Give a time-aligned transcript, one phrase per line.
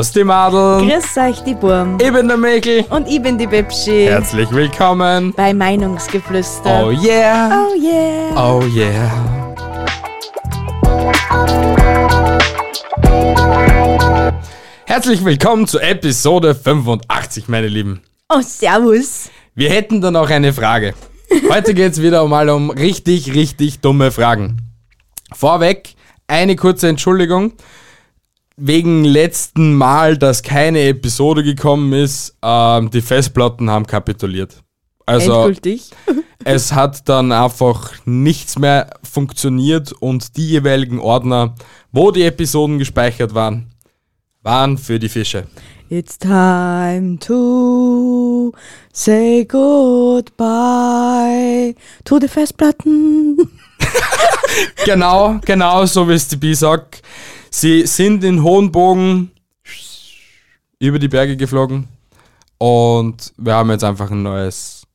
[0.00, 0.88] Servus die Madeln.
[0.88, 1.98] Grüß euch, die Burm.
[2.00, 2.86] Ich bin der Mäkel.
[2.88, 4.06] Und ich bin die Bibschi.
[4.06, 5.34] Herzlich willkommen.
[5.36, 6.86] Bei Meinungsgeflüster.
[6.86, 7.66] Oh yeah.
[7.68, 8.34] Oh yeah.
[8.34, 9.10] Oh yeah.
[14.86, 18.00] Herzlich willkommen zu Episode 85, meine Lieben.
[18.30, 19.28] Oh, servus.
[19.54, 20.94] Wir hätten da noch eine Frage.
[21.50, 24.62] Heute geht es wieder mal um richtig, richtig dumme Fragen.
[25.34, 25.94] Vorweg
[26.26, 27.52] eine kurze Entschuldigung.
[28.62, 34.62] Wegen letzten Mal, dass keine Episode gekommen ist, ähm, die Festplatten haben kapituliert.
[35.06, 35.90] Also Endgültig.
[36.44, 41.54] es hat dann einfach nichts mehr funktioniert und die jeweiligen Ordner,
[41.90, 43.70] wo die Episoden gespeichert waren,
[44.42, 45.46] waren für die Fische.
[45.88, 48.52] It's time to
[48.92, 50.34] say goodbye
[52.04, 53.38] to the Festplatten.
[54.84, 57.02] Genau, genau so wie es die B sagt.
[57.50, 59.32] Sie sind in hohen Bogen
[60.78, 61.88] über die Berge geflogen
[62.58, 64.86] und wir haben jetzt einfach ein neues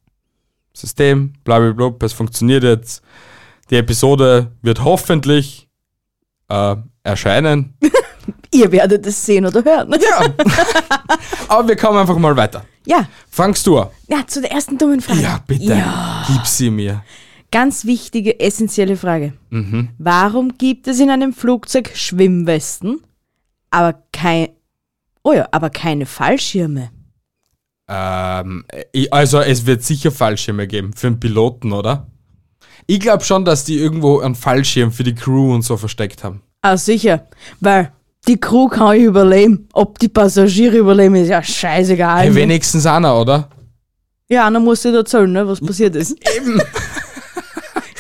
[0.74, 3.02] System, blablabla, es funktioniert jetzt.
[3.70, 5.68] Die Episode wird hoffentlich
[6.50, 7.78] äh, erscheinen.
[8.52, 9.94] Ihr werdet es sehen oder hören.
[10.02, 10.26] Ja.
[11.48, 12.66] Aber wir kommen einfach mal weiter.
[12.86, 13.90] Ja, Fangst du an?
[14.08, 15.22] ja zu der ersten dummen Frage.
[15.22, 15.64] Ja, bitte.
[15.76, 16.24] Ja.
[16.28, 17.04] Gib sie mir.
[17.52, 19.34] Ganz wichtige, essentielle Frage.
[19.50, 19.90] Mhm.
[19.98, 23.02] Warum gibt es in einem Flugzeug Schwimmwesten,
[23.70, 24.50] aber kein,
[25.24, 26.90] oh ja, aber keine Fallschirme?
[27.88, 28.66] Ähm,
[29.12, 32.08] also es wird sicher Fallschirme geben für einen Piloten, oder?
[32.88, 36.42] Ich glaube schon, dass die irgendwo einen Fallschirm für die Crew und so versteckt haben.
[36.62, 37.28] Ah, sicher,
[37.60, 37.92] weil
[38.28, 39.68] die Crew kann überleben.
[39.74, 42.24] Ob die Passagiere überleben, ist ja scheißegal.
[42.24, 43.50] Hey, wenigstens einer, oder?
[44.28, 46.18] ja, einer muss dir erzählen, ne, was passiert ist.
[46.38, 46.62] Eben.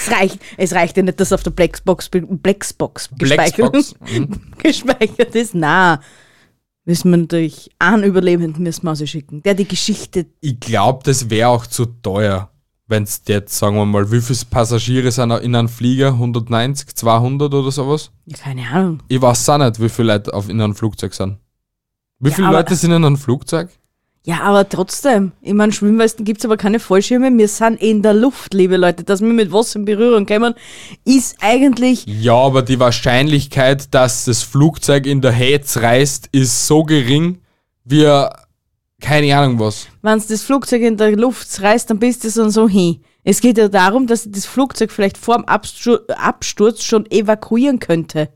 [0.05, 3.75] Es reicht, es reicht ja nicht, dass auf der Blackbox, Blackbox gespeichert.
[4.11, 4.29] Mhm.
[4.61, 5.55] gespeichert ist.
[5.55, 5.99] Na,
[6.85, 11.49] müssen wir natürlich einen Überlebenden müssen wir schicken, der die Geschichte Ich glaube, das wäre
[11.49, 12.49] auch zu teuer,
[12.88, 16.09] wenn es jetzt, sagen wir mal, wie viele Passagiere sind in einem Flieger?
[16.09, 18.11] 190, 200 oder sowas?
[18.25, 19.01] Ja, keine Ahnung.
[19.07, 21.39] Ich weiß auch nicht, wie viele Leute auf, in einem Flugzeug sind.
[22.19, 23.69] Wie Ja, viele Leute sind in einem Flugzeug?
[24.25, 25.34] Ja, aber trotzdem.
[25.41, 27.31] Ich meine, Schwimmwesten gibt's aber keine Fallschirme.
[27.38, 29.03] Wir sind in der Luft, liebe Leute.
[29.03, 30.56] Dass wir mit Wasser in Berührung kommen,
[31.03, 32.06] ist eigentlich.
[32.08, 37.38] Ja, aber die Wahrscheinlichkeit, dass das Flugzeug in der Hetz reißt, ist so gering,
[37.84, 38.12] wie
[39.00, 39.86] keine Ahnung was.
[40.02, 43.03] Wenn das Flugzeug in der Luft reißt, dann bist du so und so hin.
[43.24, 48.30] Es geht ja darum, dass das Flugzeug vielleicht vor dem Abstur Absturz schon evakuieren könnte.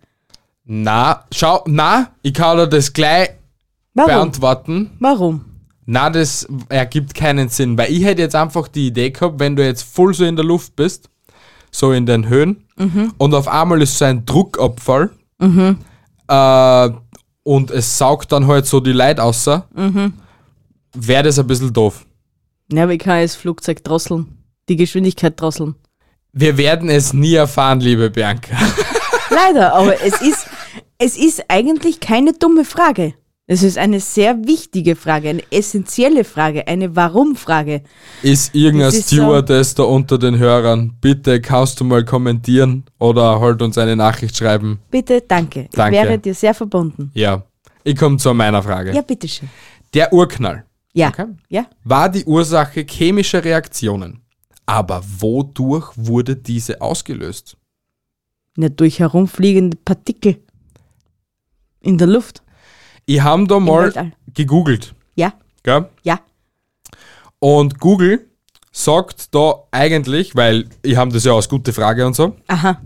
[0.65, 3.31] Na, schau, na, ich kann dir das gleich
[3.95, 4.11] Warum?
[4.11, 4.91] beantworten.
[4.99, 5.48] Warum?
[5.91, 9.65] Na, das ergibt keinen Sinn, weil ich hätte jetzt einfach die Idee gehabt, wenn du
[9.65, 11.09] jetzt voll so in der Luft bist,
[11.71, 12.63] so in den Höhen,
[13.17, 15.09] und auf einmal ist so ein Druckabfall,
[16.27, 16.89] äh,
[17.41, 19.67] und es saugt dann halt so die Leute außer,
[20.93, 22.05] wäre das ein bisschen doof.
[22.71, 24.27] Ja, ich kann das Flugzeug drosseln.
[24.69, 25.73] Die Geschwindigkeit drosseln.
[26.33, 28.55] Wir werden es nie erfahren, liebe Bianca.
[29.31, 30.45] Leider, aber es ist,
[30.99, 33.15] es ist eigentlich keine dumme Frage.
[33.51, 37.81] Es ist eine sehr wichtige Frage, eine essentielle Frage, eine Warum-Frage.
[38.21, 40.95] Ist irgendein Das ist so- Stewardess da unter den Hörern?
[41.01, 44.77] Bitte kannst du mal kommentieren oder halt uns eine Nachricht schreiben.
[44.91, 45.67] Bitte, danke.
[45.71, 45.97] Danke.
[45.97, 47.09] Ich wäre dir sehr verbunden.
[47.15, 47.41] Ja.
[47.83, 48.93] Ich komme zu meiner Frage.
[48.93, 49.49] Ja, bitteschön.
[49.95, 51.07] Der Urknall Ja.
[51.07, 51.25] Okay.
[51.49, 51.65] Ja.
[51.83, 54.21] war die Ursache chemischer Reaktionen.
[54.67, 57.57] Aber wodurch wurde diese ausgelöst?
[58.55, 60.37] Nicht durch herumfliegende Partikel.
[61.81, 62.43] In der Luft.
[63.09, 64.93] Ich habe da mal gegoogelt.
[65.15, 65.33] Ja.
[65.63, 65.89] Gell?
[66.03, 66.19] Ja.
[67.39, 68.29] Und Google
[68.71, 72.79] sagt da eigentlich, weil ich habe das ja als gute Frage und so, Aha.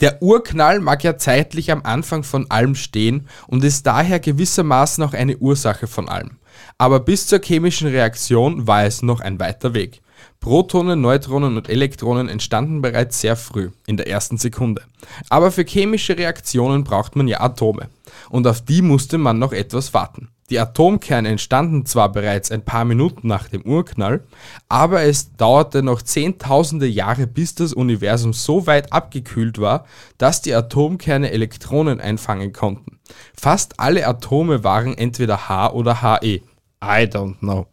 [0.00, 5.12] Der Urknall mag ja zeitlich am Anfang von allem stehen und ist daher gewissermaßen auch
[5.12, 6.38] eine Ursache von allem.
[6.78, 10.00] Aber bis zur chemischen Reaktion war es noch ein weiter Weg.
[10.40, 14.80] Protonen, Neutronen und Elektronen entstanden bereits sehr früh, in der ersten Sekunde.
[15.28, 17.90] Aber für chemische Reaktionen braucht man ja Atome.
[18.30, 20.28] Und auf die musste man noch etwas warten.
[20.50, 24.24] Die Atomkerne entstanden zwar bereits ein paar Minuten nach dem Urknall,
[24.68, 29.86] aber es dauerte noch zehntausende Jahre, bis das Universum so weit abgekühlt war,
[30.18, 33.00] dass die Atomkerne Elektronen einfangen konnten.
[33.34, 36.42] Fast alle Atome waren entweder H oder He.
[36.82, 37.66] I don't know.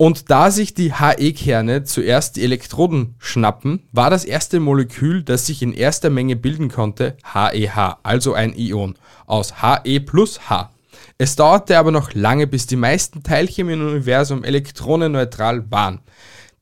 [0.00, 5.60] Und da sich die He-Kerne zuerst die Elektroden schnappen, war das erste Molekül, das sich
[5.60, 10.70] in erster Menge bilden konnte, HeH, also ein Ion, aus He plus H.
[11.18, 16.00] Es dauerte aber noch lange, bis die meisten Teilchen im Universum elektronenneutral waren.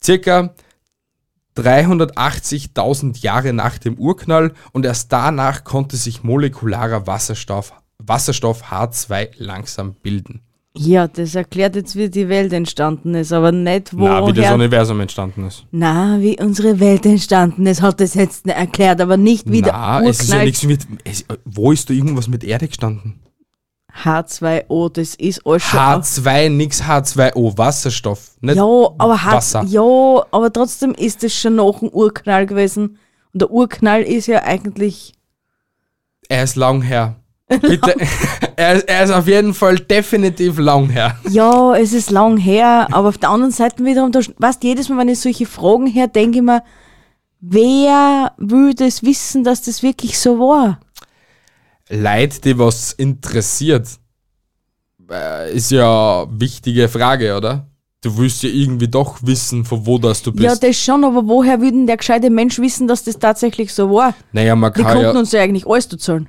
[0.02, 0.52] Circa
[1.56, 9.94] 380.000 Jahre nach dem Urknall und erst danach konnte sich molekularer Wasserstoff Wasserstoff H2 langsam
[9.94, 10.47] bilden?
[10.78, 14.52] Ja, das erklärt jetzt, wie die Welt entstanden ist, aber nicht Na, wie das.
[14.52, 15.64] Universum entstanden ist.
[15.70, 20.10] Na, wie unsere Welt entstanden ist, hat das jetzt erklärt, aber nicht wie Na, der
[20.10, 20.86] es ist ja nichts mit.
[21.04, 23.20] Es, wo ist da irgendwas mit Erde gestanden?
[24.04, 25.80] H2O, das ist alles schon.
[25.80, 28.36] H2, nix H2O, Wasserstoff.
[28.40, 29.64] Nicht ja, aber H Wasser.
[29.66, 29.82] ja,
[30.30, 32.98] aber trotzdem ist es schon nach dem Urknall gewesen.
[33.32, 35.14] Und der Urknall ist ja eigentlich.
[36.28, 37.16] Er ist lang her.
[37.48, 37.94] Bitte.
[38.56, 41.18] er, ist, er ist auf jeden Fall definitiv lang her.
[41.30, 44.98] Ja, es ist lang her, aber auf der anderen Seite wiederum, da, weißt, jedes Mal,
[44.98, 46.62] wenn ich solche Fragen her, denke ich mir,
[47.40, 50.80] wer will das wissen, dass das wirklich so war?
[51.88, 53.88] Leid, die was interessiert,
[55.10, 57.66] äh, ist ja eine wichtige Frage, oder?
[58.02, 60.44] Du willst ja irgendwie doch wissen, von wo das du bist.
[60.44, 64.14] Ja, das schon, aber woher würde der gescheite Mensch wissen, dass das tatsächlich so war?
[64.32, 65.18] naja, man Die kann konnten ja.
[65.18, 66.28] uns ja eigentlich alles erzählen.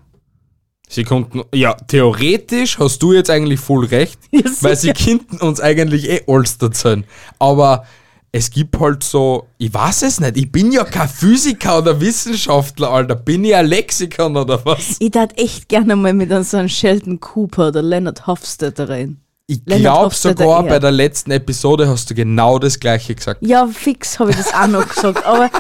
[0.92, 1.44] Sie konnten.
[1.54, 6.24] Ja, theoretisch hast du jetzt eigentlich voll recht, Ja, weil sie könnten uns eigentlich eh
[6.28, 7.06] alles erzählen.
[7.38, 7.86] Aber
[8.32, 9.48] es gibt halt so.
[9.60, 10.36] Ich weiß es nicht.
[10.36, 13.16] Ich bin ja kein Physiker oder Wissenschaftler, Alter.
[13.16, 14.98] Bin ich ein Lexikon oder was?
[15.00, 19.22] Ich darf echt gerne mal mit so einem Sheldon Cooper oder Leonard Hofstadter reden.
[19.46, 23.42] Ich glaube sogar bei der letzten Episode hast du genau das gleiche gesagt.
[23.46, 25.24] Ja, fix habe ich das auch noch gesagt.
[25.24, 25.52] Aber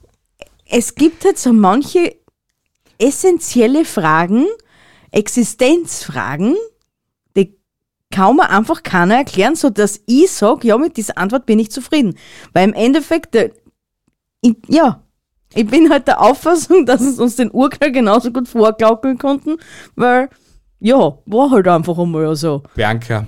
[0.66, 2.16] es gibt halt so manche
[2.98, 4.46] essentielle Fragen,
[5.14, 6.56] Existenzfragen,
[7.36, 7.56] die
[8.10, 11.70] kann man einfach keiner erklären, so dass ich sage, ja, mit dieser Antwort bin ich
[11.70, 12.16] zufrieden.
[12.52, 13.36] Weil im Endeffekt,
[14.40, 15.02] ich, ja,
[15.54, 19.56] ich bin halt der Auffassung, dass es uns den Urknall genauso gut vorgaukeln konnten,
[19.94, 20.28] weil,
[20.80, 22.62] ja, war halt einfach einmal so.
[22.74, 23.26] Bianca,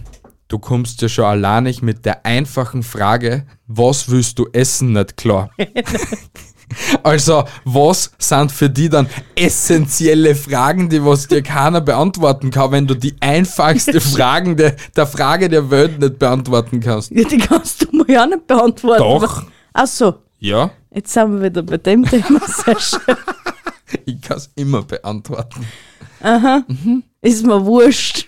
[0.48, 5.50] du kommst ja schon alleinig mit der einfachen Frage, was willst du essen, nicht klar.
[7.02, 12.86] also, was sind für die dann essentielle Fragen, die was dir keiner beantworten kann, wenn
[12.86, 17.10] du die einfachste Fragen der, der Frage der Welt nicht beantworten kannst?
[17.12, 19.02] Ja, die kannst du mir ja nicht beantworten.
[19.02, 19.44] Doch.
[19.72, 20.14] Ach so.
[20.38, 22.40] Ja, Jetzt sind wir wieder bei dem Thema.
[22.46, 23.16] Sehr schön.
[24.06, 25.66] ich kann es immer beantworten.
[27.20, 28.26] Ist mir wurscht.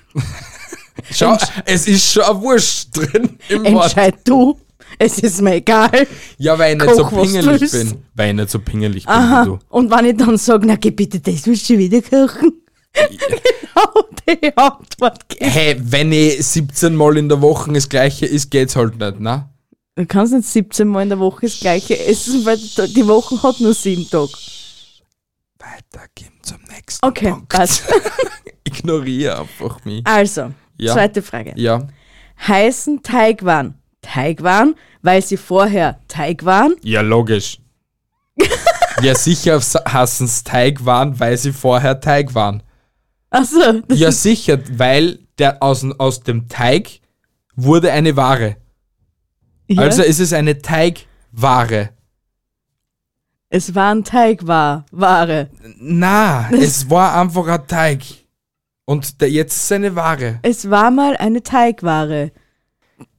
[1.11, 3.85] Schau, es ist schon ein Wurst drin im Wort.
[3.85, 4.58] Entscheid du.
[5.00, 6.06] Es ist mir egal.
[6.38, 8.02] Ja, weil ich nicht so Koch, du pingelig bin.
[8.14, 9.42] Weil ich nicht so pingelig bin Aha.
[9.42, 9.58] wie du.
[9.68, 12.62] Und wenn ich dann sage, na geh bitte, das willst du wieder kochen?
[12.94, 15.50] genau die Antwort geben.
[15.50, 19.48] Hey, wenn ich 17 Mal in der Woche das gleiche ist, geht's halt nicht, ne?
[19.94, 23.60] Du kannst nicht 17 Mal in der Woche das gleiche essen, weil die Woche hat
[23.60, 24.32] nur sieben Tage.
[25.58, 27.48] Weiter gehen zum nächsten Okay, Punkt.
[27.48, 27.82] passt.
[28.64, 30.06] Ignoriere einfach mich.
[30.06, 30.92] Also, Ja.
[30.94, 31.52] zweite Frage.
[31.56, 31.86] Ja.
[32.46, 36.74] Heißen Teigwaren Teigwaren, weil sie vorher Teig waren?
[36.82, 37.58] Ja, logisch.
[39.02, 42.62] ja, sicher hassen es Teigwaren, weil sie vorher Teig waren.
[43.30, 47.00] Achso, das Ja, sicher, weil der aus, aus dem Teig
[47.54, 48.56] wurde eine Ware.
[49.66, 51.90] ja, Also ist es eine Teigware.
[53.50, 54.84] es war ein Teigware.
[54.90, 55.50] Ware.
[55.78, 58.02] Na, es war einfach ein Teig.
[58.84, 60.38] Und der, jetzt ist es eine Ware.
[60.42, 62.30] Es war mal eine Teigware,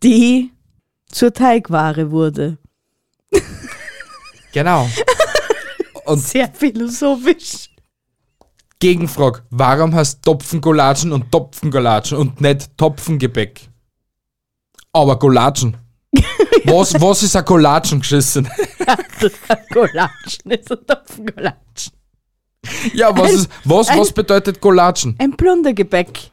[0.01, 0.51] die
[1.11, 2.57] zur Teigware wurde.
[4.53, 4.89] Genau.
[6.05, 7.69] Und Sehr philosophisch.
[8.79, 13.67] Gegenfrage, warum heißt Topfengolatschen und Topfengolatschen und nicht Topfengebäck?
[14.93, 15.75] Aber Golatschen.
[16.63, 18.47] Was, was ist ein Golatschen geschissen?
[19.71, 21.93] Golatschen ist ein Topfengolatschen.
[22.93, 25.15] Ja, was, Ein- ist, was, was bedeutet Golatschen?
[25.19, 26.31] Ein Plundergebäck.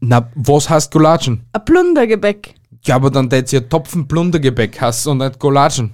[0.00, 1.46] Na, was heißt Golatschen?
[1.52, 2.54] Ein Plundergebäck.
[2.84, 5.92] Ja, aber dann hätte ja Topfenplundergebäck heißt und nicht Golatschen.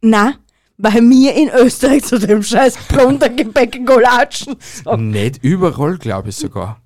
[0.00, 0.34] Na,
[0.76, 5.10] weil mir in Österreich zu dem scheiß Plundergebäck Golatschen sagen.
[5.10, 6.80] Nicht überall, glaube ich sogar.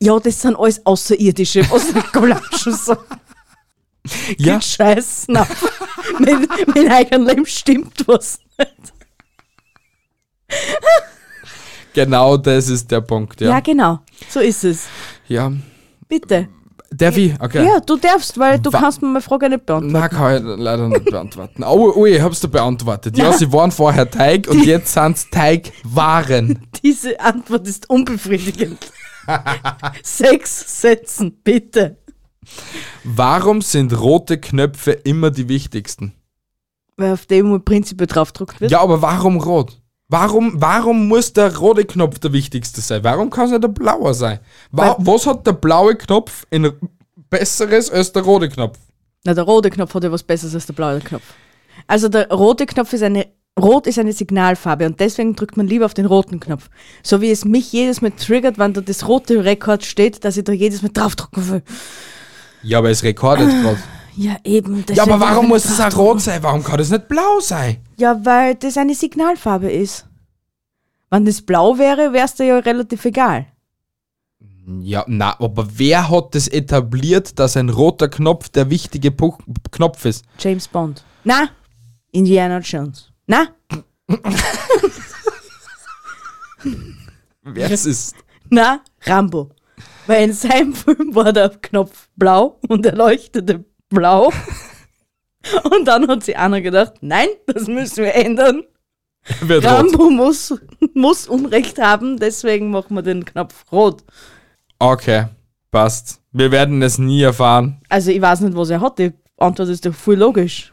[0.00, 3.00] Ja, das sind alles Außerirdische, was nicht Golatschen sagen.
[4.38, 5.46] Ja, Scheiß, na.
[6.18, 8.92] mit, mit eigenem Leben stimmt was nicht.
[11.92, 13.50] genau das ist der Punkt, Ja.
[13.50, 13.60] ja.
[13.60, 13.98] genau.
[14.30, 14.86] So ist es.
[15.28, 15.52] Ja.
[16.08, 16.48] Bitte.
[16.90, 17.34] Darf ich?
[17.40, 17.64] Okay.
[17.66, 19.92] Ja, du darfst, weil du Wa- kannst mir meine Frage nicht beantworten.
[19.92, 21.62] Na, kann ich leider nicht beantworten.
[21.62, 23.16] Oh, oh, ich hab's dir beantwortet.
[23.18, 26.66] Ja, sie waren vorher Teig und jetzt sind's Teigwaren.
[26.82, 28.78] Diese Antwort ist unbefriedigend.
[30.02, 31.98] Sechs Sätzen, bitte.
[33.04, 36.14] Warum sind rote Knöpfe immer die wichtigsten?
[36.96, 38.70] Weil auf dem prinzipiell draufgedruckt wird.
[38.70, 39.78] Ja, aber warum rot?
[40.10, 43.04] Warum, warum muss der rote Knopf der wichtigste sein?
[43.04, 44.38] Warum kann es nicht der blaue sein?
[44.72, 46.72] Wa Weil- was hat der blaue Knopf in
[47.28, 48.78] Besseres als der rote Knopf?
[49.24, 51.24] Na, der rote Knopf hat ja was Besseres als der blaue Knopf.
[51.86, 53.26] Also der rote Knopf ist eine
[53.58, 56.70] Rot ist eine Signalfarbe und deswegen drückt man lieber auf den roten Knopf.
[57.02, 60.44] So wie es mich jedes Mal triggert, wenn da das rote Rekord steht, dass ich
[60.44, 61.62] da jedes Mal draufdrücken will.
[62.62, 63.78] Ja, aber es rekordet gerade.
[64.16, 64.84] Ja, eben.
[64.94, 66.40] Ja, aber warum muss es auch rot sein?
[66.42, 67.78] Warum kann das nicht blau sein?
[67.98, 70.06] Ja, weil das eine Signalfarbe ist.
[71.10, 73.46] Wenn das blau wäre, wär's dir ja relativ egal.
[74.80, 79.36] Ja, na, aber wer hat das etabliert, dass ein roter Knopf der wichtige Pu
[79.72, 80.24] Knopf ist?
[80.38, 81.02] James Bond.
[81.24, 81.48] Na,
[82.12, 83.10] Indiana Jones.
[83.26, 83.48] Na,
[87.42, 88.14] Wer es ist?
[88.50, 89.50] na, Rambo.
[90.06, 94.32] Weil in seinem Film war der Knopf blau und er leuchtete blau.
[95.76, 98.62] Und dann hat sich einer gedacht, nein, das müssen wir ändern.
[99.40, 99.70] Wird rot.
[99.72, 100.54] Rambo muss,
[100.94, 104.02] muss Unrecht haben, deswegen machen wir den Knopf rot.
[104.78, 105.26] Okay,
[105.70, 106.20] passt.
[106.32, 107.80] Wir werden es nie erfahren.
[107.88, 108.98] Also ich weiß nicht, was er hat.
[108.98, 110.72] Die Antwort ist doch voll logisch.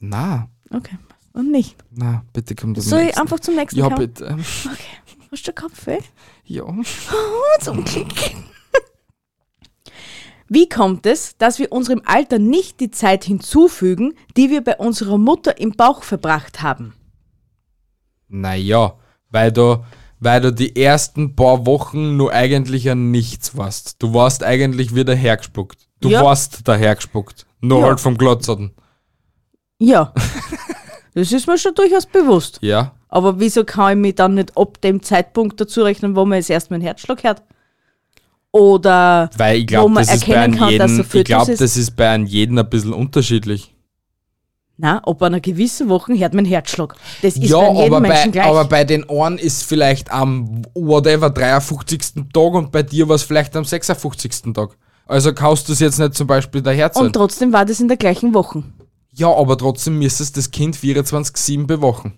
[0.00, 0.96] Na, Okay,
[1.32, 1.76] und nicht.
[1.90, 3.98] na, bitte komm zum Soll ich einfach zum nächsten Ja, kommen?
[3.98, 4.24] bitte.
[4.26, 5.18] Okay.
[5.32, 5.98] Hast du Kaffee?
[6.44, 6.64] Ja.
[6.64, 8.06] Oh, zum Glück.
[10.52, 15.16] Wie kommt es, dass wir unserem Alter nicht die Zeit hinzufügen, die wir bei unserer
[15.16, 16.92] Mutter im Bauch verbracht haben?
[18.26, 18.94] Naja,
[19.30, 19.84] weil du,
[20.18, 24.02] weil du die ersten paar Wochen nur eigentlich an nichts warst.
[24.02, 25.86] Du warst eigentlich wieder hergespuckt.
[26.00, 26.24] Du Ja.
[26.24, 27.46] warst dahergespuckt.
[27.60, 27.86] Nur Ja.
[27.86, 28.72] halt vom Glotzerten.
[29.78, 30.12] Ja,
[31.14, 32.58] das ist mir schon durchaus bewusst.
[32.60, 32.96] Ja.
[33.08, 36.50] Aber wieso kann ich mich dann nicht ab dem Zeitpunkt dazu rechnen, wo man jetzt
[36.50, 37.42] erst meinen Herzschlag hört?
[38.52, 41.24] Oder Weil ich wo glaube, man das ist bei erkennen kann, dass er jeden, ich
[41.24, 43.74] glaube, das ist bei einem jeden ein bisschen unterschiedlich.
[44.76, 46.96] na, ab einer gewissen Woche hört mein Herzschlag.
[47.22, 48.46] Das ist ja, bei jedem aber bei, Menschen gleich.
[48.46, 52.00] aber bei den einen ist vielleicht am whatever 53.
[52.32, 54.52] Tag und bei dir war es vielleicht am 56.
[54.54, 54.76] Tag.
[55.06, 57.96] Also kannst du es jetzt nicht zum Beispiel daher Und trotzdem war das in der
[57.96, 58.64] gleichen Woche.
[59.12, 62.14] Ja, aber trotzdem müsstest das Kind 24-7 bewachen.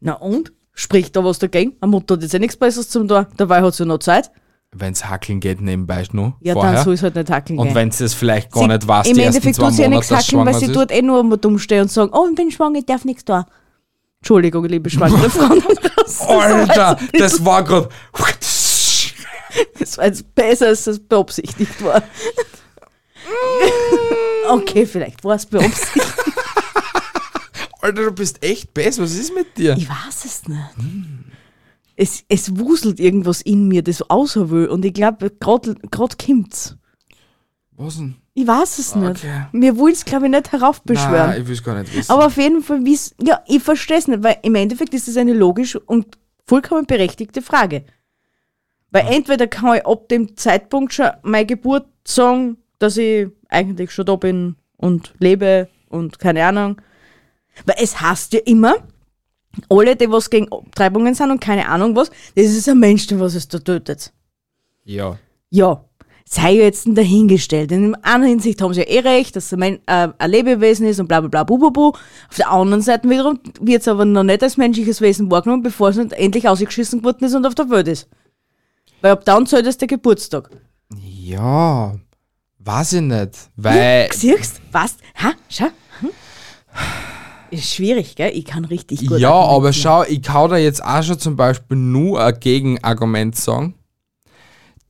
[0.00, 0.52] Na und?
[0.72, 1.74] Spricht da was dagegen?
[1.80, 3.26] Eine Mutter hat jetzt eh nichts Besseres zum tun.
[3.36, 4.30] Dabei hat sie noch Zeit.
[4.78, 6.74] Wenn es hackeln geht nebenbei noch Ja, vorher.
[6.74, 9.18] dann soll es halt nicht hackeln und wenn es vielleicht gar Sie- nicht weiß, Im
[9.18, 10.74] Endeffekt tut sie ja nichts hackeln, weil sie ist.
[10.74, 13.24] tut eh nur immer dumm stehen und sagen, oh, ich bin schwanger, ich darf nichts
[13.24, 13.44] tun.
[14.20, 15.62] Entschuldigung, liebe schwangere Frauen.
[15.96, 17.88] Das Alter, das war gerade.
[19.78, 22.02] Das war jetzt besser, als das beabsichtigt war.
[24.48, 26.06] Okay, vielleicht war es beabsichtigt.
[27.80, 29.02] Alter, du bist echt besser.
[29.02, 29.76] Was ist mit dir?
[29.76, 30.60] Ich weiß es nicht.
[31.96, 34.68] Es, es wuselt irgendwas in mir, das außer will.
[34.68, 36.76] Und ich glaube, gerade kommt's.
[37.72, 38.16] Was denn?
[38.34, 39.24] Ich weiß es nicht.
[39.24, 39.46] Okay.
[39.52, 41.30] Mir will es, glaube ich, nicht heraufbeschwören.
[41.30, 42.12] Nein, ich will es gar nicht wissen.
[42.12, 45.16] Aber auf jeden Fall, wie's, ja, ich verstehe es nicht, weil im Endeffekt ist es
[45.16, 47.84] eine logisch und vollkommen berechtigte Frage.
[48.90, 54.04] Weil entweder kann ich ab dem Zeitpunkt schon meine Geburt sagen, dass ich eigentlich schon
[54.04, 56.80] da bin und lebe und keine Ahnung.
[57.64, 58.74] Weil es heißt ja immer,
[59.68, 63.20] alle, die was gegen Abtreibungen sind und keine Ahnung was, das ist ein Mensch, der
[63.20, 64.12] was es da tötet.
[64.84, 65.18] ja.
[65.50, 65.84] Ja,
[66.28, 67.70] sei jetzt dahingestellt.
[67.70, 71.06] In einer Hinsicht haben sie ja eh recht, dass ein, äh, ein Lebewesen ist und
[71.06, 71.88] bla bla bla bu, bu, bu.
[71.88, 75.90] Auf der anderen Seite wiederum wird es aber noch nicht als menschliches Wesen wahrgenommen, bevor
[75.90, 78.08] es nicht endlich ausgeschissen geworden ist und auf der Welt ist.
[79.00, 80.50] Weil ab dann zählt es der Geburtstag.
[80.98, 81.94] Ja.
[82.58, 83.50] Weiß ich nicht.
[83.54, 84.08] Weil.
[84.12, 84.96] Siehst was?
[85.22, 85.66] Ha, schau.
[86.00, 86.10] Hm?
[87.56, 88.32] Ist schwierig, gell?
[88.34, 91.76] Ich kann richtig gut Ja, aber schau, ich kann da jetzt auch schon zum Beispiel
[91.76, 93.74] nur ein Gegenargument sagen.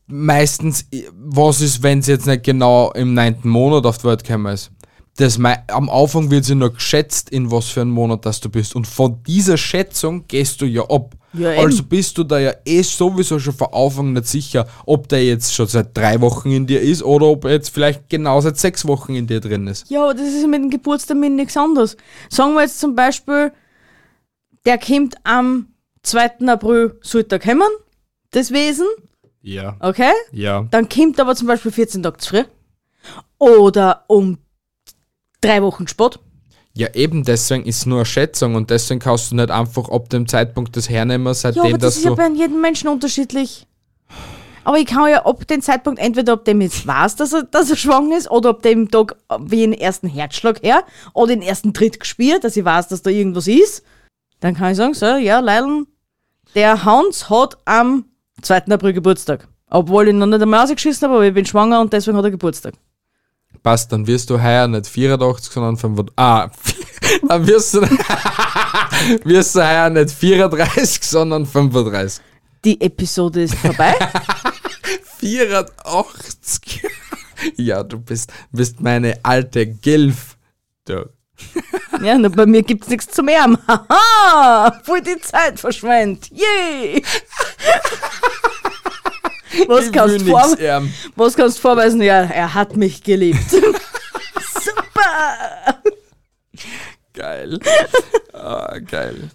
[0.08, 4.52] Meistens, was ist, wenn es jetzt nicht genau im neunten Monat auf die Welt gekommen
[4.52, 4.72] ist?
[5.16, 8.76] Das am Anfang wird sie nur geschätzt, in was für einem Monat das du bist.
[8.76, 11.14] Und von dieser Schätzung gehst du ja ab.
[11.32, 15.24] Ja, also bist du da ja eh sowieso schon von Anfang nicht sicher, ob der
[15.24, 18.56] jetzt schon seit drei Wochen in dir ist oder ob er jetzt vielleicht genau seit
[18.58, 19.88] sechs Wochen in dir drin ist.
[19.90, 21.96] Ja, aber das ist ja mit dem Geburtstermin nichts anderes.
[22.30, 23.52] Sagen wir jetzt zum Beispiel,
[24.64, 25.68] der kommt am
[26.02, 26.46] 2.
[26.46, 27.68] April, sollte er kommen,
[28.30, 28.86] das Wesen,
[29.42, 29.76] Ja.
[29.80, 30.12] okay?
[30.32, 30.66] Ja.
[30.70, 32.44] Dann kommt aber zum Beispiel 14 Tage zu früh.
[33.38, 34.38] Oder um
[35.40, 36.18] drei Wochen spät.
[36.74, 40.10] Ja, eben deswegen ist es nur eine Schätzung und deswegen kannst du nicht einfach ab
[40.10, 43.66] dem Zeitpunkt das hernehmen, Ja, seitdem aber das dass ist ja bei jedem Menschen unterschiedlich.
[44.62, 47.70] Aber ich kann ja ab dem Zeitpunkt, entweder ab dem jetzt weiß, dass er, dass
[47.70, 50.82] er schwanger ist, oder ab dem Tag, wie den ersten Herzschlag her,
[51.14, 53.84] oder den ersten Tritt gespürt, dass ich weiß, dass da irgendwas ist,
[54.40, 55.86] dann kann ich sagen, so, ja, Leilen,
[56.54, 58.06] der Hans hat am
[58.42, 58.66] 2.
[58.70, 59.48] April Geburtstag.
[59.70, 62.30] Obwohl ich noch nicht einmal ausgeschissen habe, aber ich bin schwanger und deswegen hat er
[62.32, 62.74] Geburtstag.
[63.62, 66.12] Passt, dann wirst du heuer nicht 84, sondern 85.
[66.16, 66.50] Ah,
[67.28, 67.80] dann wirst du,
[69.24, 72.22] wirst du heuer nicht 34, sondern 35.
[72.64, 73.94] Die Episode ist vorbei.
[75.18, 76.82] 84.
[77.56, 80.36] ja, du bist, bist meine alte Gilf.
[80.84, 81.08] Du.
[82.02, 83.58] ja, nur bei mir gibt's nichts zum Ärmen.
[83.66, 86.30] Haha, voll die Zeit verschwendet.
[86.30, 87.02] Yay!
[89.68, 90.56] Was kannst, vor,
[91.14, 92.02] was kannst du vorweisen?
[92.02, 93.50] Ja, er hat mich geliebt.
[93.50, 95.80] Super!
[97.12, 97.58] Geil.
[98.32, 99.30] ah, geil.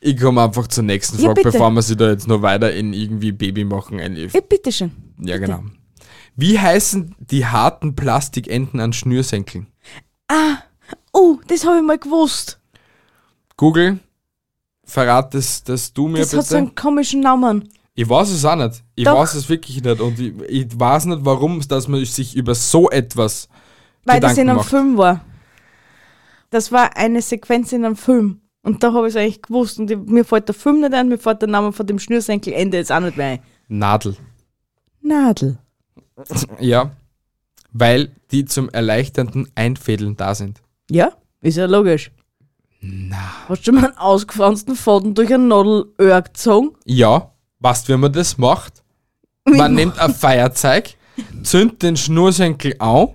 [0.00, 1.52] Ich komme einfach zur nächsten Ja, Frage, bitte.
[1.52, 4.00] bevor wir sie da jetzt noch weiter in irgendwie Baby machen.
[4.00, 4.90] Ein Ja, bitteschön.
[5.18, 5.62] ja, genau.
[6.34, 9.68] Wie heißen die harten Plastikenden an Schnürsenkeln?
[11.12, 12.58] Oh, das habe ich mal gewusst.
[13.56, 13.98] Google,
[14.84, 16.56] verrat das, das du mir Das hat so bitte.
[16.56, 17.68] einen komischen Namen.
[17.94, 18.82] Ich weiß es auch nicht.
[18.94, 19.18] Ich Doch.
[19.18, 20.00] weiß es wirklich nicht.
[20.00, 23.48] Und ich, ich weiß nicht, warum, dass man sich über so etwas
[24.04, 24.68] Weil das Gedanken in einem macht.
[24.70, 25.24] Film war.
[26.50, 28.40] Das war eine Sequenz in einem Film.
[28.62, 29.78] Und da habe ich es eigentlich gewusst.
[29.78, 32.78] Und ich, mir fällt der Film nicht ein, mir fällt der Name von dem Schnürsenkelende
[32.78, 33.38] jetzt auch nicht mehr ein.
[33.68, 34.16] Nadel.
[35.02, 35.58] Nadel.
[36.60, 36.92] Ja.
[37.72, 40.62] Weil die zum erleichternden Einfädeln da sind.
[40.90, 42.10] Ja, ist ja logisch.
[42.80, 43.48] Na.
[43.48, 46.76] Hast du mal einen ausgefransten Faden durch ein Nadelöhr gezogen?
[46.84, 47.31] Ja,
[47.62, 48.82] weißt wie man das macht?
[49.44, 50.94] Man nimmt ein Feuerzeug,
[51.42, 53.08] zündet den Schnursenkel an,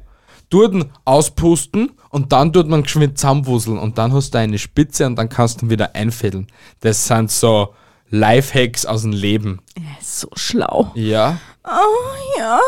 [0.49, 5.05] tut ihn auspusten und dann tut man geschwind zusammenwuseln und dann hast du eine Spitze
[5.05, 6.47] und dann kannst du ihn wieder einfädeln.
[6.81, 7.73] Das sind so
[8.09, 9.59] Lifehacks aus dem Leben.
[9.75, 10.91] Er ist so schlau.
[10.95, 11.37] Ja.
[11.65, 12.59] Oh ja.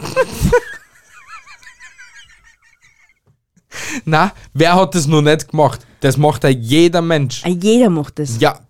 [4.04, 5.80] Na, wer hat das noch nicht gemacht?
[6.00, 7.42] Das macht ja jeder Mensch.
[7.44, 8.38] Ah, Jeder macht das.
[8.40, 8.60] Ja.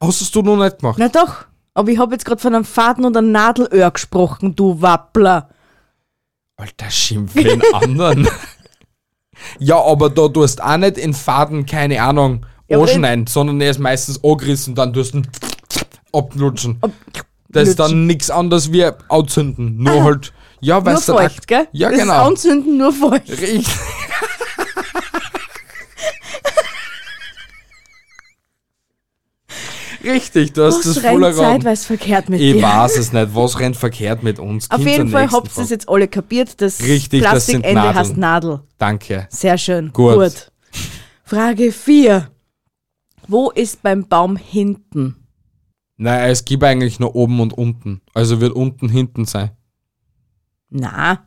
[0.00, 0.98] Hast es du noch nicht gemacht?
[0.98, 1.44] Na doch.
[1.74, 5.48] Aber ich habe jetzt gerade von einem Faden und einem Nadelöhr gesprochen, du Wappler.
[6.56, 8.28] Alter, schimpf den anderen.
[9.58, 13.78] ja, aber da tust auch nicht in Faden, keine Ahnung, Ja, anschneiden, sondern er ist
[13.78, 15.26] meistens angerissen, dann tust du ihn
[16.12, 16.78] abnutschen.
[16.82, 16.92] Ob-
[17.48, 19.76] Das ist dann nichts anderes wie anzünden.
[19.82, 21.66] Nur halt, ja, Nur weißt du, feucht, gell?
[21.72, 22.12] Ja, das genau.
[22.14, 23.28] Ist Anzünden nur feucht.
[23.30, 23.66] Richtig.
[30.04, 31.44] Richtig, du hast das Was voller rennt Raum.
[31.46, 32.62] zeitweise verkehrt mit Ich dir?
[32.62, 34.70] weiß es nicht, was rennt verkehrt mit uns?
[34.70, 36.60] Auf Kommt jeden Fall habt ihr es jetzt alle kapiert.
[36.60, 37.94] Das Richtig, das Plastikende Nadeln.
[37.94, 38.60] heißt Nadel.
[38.78, 39.26] Danke.
[39.30, 39.92] Sehr schön.
[39.92, 40.50] Gut.
[41.24, 42.28] Frage 4.
[43.28, 45.16] Wo ist beim Baum hinten?
[45.96, 48.00] Naja, es gibt eigentlich nur oben und unten.
[48.14, 49.50] Also wird unten hinten sein.
[50.70, 51.26] Na,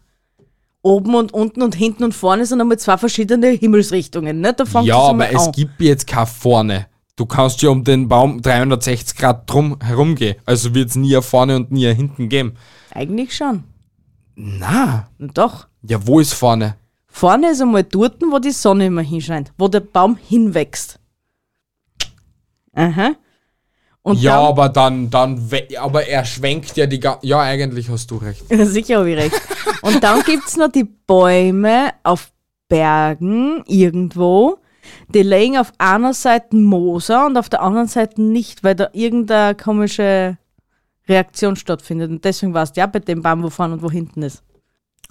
[0.81, 4.41] oben und unten und hinten und vorne sind einmal zwei verschiedene Himmelsrichtungen.
[4.41, 4.53] Ne?
[4.53, 5.51] Da ja, aber einmal es an.
[5.51, 6.87] gibt jetzt kein vorne.
[7.15, 10.35] Du kannst ja um den Baum 360 Grad drum herumgehen.
[10.45, 12.55] Also wird es nie vorne und nie hinten geben.
[12.91, 13.63] Eigentlich schon.
[14.35, 15.67] Na, Doch.
[15.83, 16.75] ja, wo ist vorne?
[17.05, 20.99] Vorne ist einmal dort, wo die Sonne immer hinscheint, wo der Baum hinwächst.
[22.73, 23.11] Aha.
[24.01, 25.49] Und ja, dann, aber dann, dann,
[25.79, 28.43] aber er schwenkt ja die ga Ja, eigentlich hast du recht.
[28.49, 29.39] Sicher habe ich recht.
[29.83, 32.31] Und dann gibt es noch die Bäume auf
[32.67, 34.57] Bergen irgendwo.
[35.13, 39.55] Die legen auf einer Seite Moser und auf der anderen Seite nicht, weil da irgendeine
[39.55, 40.37] komische
[41.07, 42.09] Reaktion stattfindet.
[42.11, 44.43] Und deswegen weißt du ja bei dem Baum, wo vorne und wo hinten ist.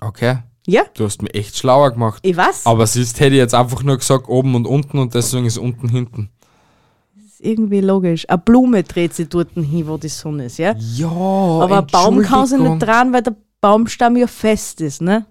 [0.00, 2.20] Okay, Ja, du hast mich echt schlauer gemacht.
[2.22, 2.66] ich weiß.
[2.66, 5.88] Aber siehst, hätte ich jetzt einfach nur gesagt oben und unten und deswegen ist unten
[5.88, 6.30] hinten.
[7.24, 8.28] ist irgendwie logisch.
[8.28, 10.74] Eine Blume dreht sich dort hin, wo die Sonne ist, ja?
[10.78, 15.24] Ja, Aber ein Baum kann sich nicht dran, weil der Baumstamm ja fest ist, ne?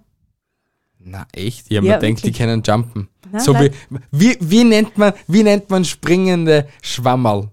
[1.04, 1.66] Na echt?
[1.68, 2.36] Ich hab Ja, mir gedacht, die wirklich.
[2.38, 3.08] können jumpen.
[3.30, 4.02] Na, so wie, nein.
[4.10, 7.48] wie, wie, nennt man, wie nennt man springende Schwammerl?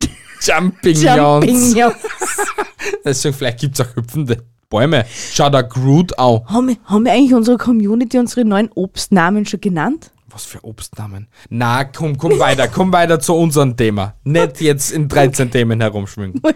[0.40, 0.96] Jumping.
[0.96, 1.74] Champignons.
[3.04, 5.04] Deswegen vielleicht gibt es auch hüpfende Bäume.
[5.32, 6.40] Schau da Groot an.
[6.46, 10.10] haben, wir, haben wir eigentlich unsere Community unsere neuen Obstnamen schon genannt?
[10.30, 11.28] Was für Obstnamen?
[11.50, 14.14] Na, komm, komm weiter, komm weiter zu unserem Thema.
[14.24, 16.40] Nicht jetzt in 13 Themen herumschwingen.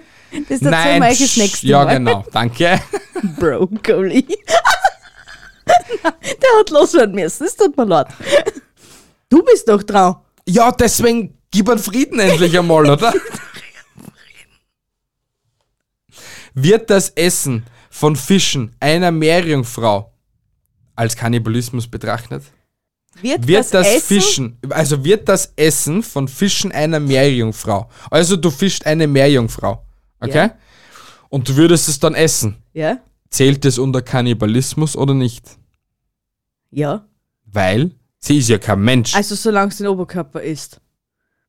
[0.49, 1.94] Das euch das tsch, nächste ja Mal.
[1.96, 2.81] genau, danke.
[3.38, 4.27] Brokkoli.
[6.03, 8.09] Der hat loswerden müssen, es tut mir leid.
[9.29, 10.15] Du bist doch dran.
[10.47, 13.13] Ja, deswegen gib einen Frieden endlich einmal, oder?
[16.55, 20.13] Wird das Essen von Fischen einer Meerjungfrau
[20.95, 22.45] als Kannibalismus betrachtet?
[23.21, 24.07] Wird, Wird das, das, Essen?
[24.07, 27.91] Fischen, also wird das Essen von Fischen einer Meerjungfrau?
[28.11, 29.85] Also du fischst eine Meerjungfrau,
[30.21, 30.37] okay?
[30.37, 30.57] Ja.
[31.29, 32.63] Und du würdest es dann essen.
[32.73, 32.99] Ja?
[33.31, 35.45] Zählt es unter Kannibalismus oder nicht?
[36.71, 37.07] Ja.
[37.45, 39.15] Weil sie ist ja kein Mensch.
[39.15, 40.81] Also solange es den Oberkörper ist.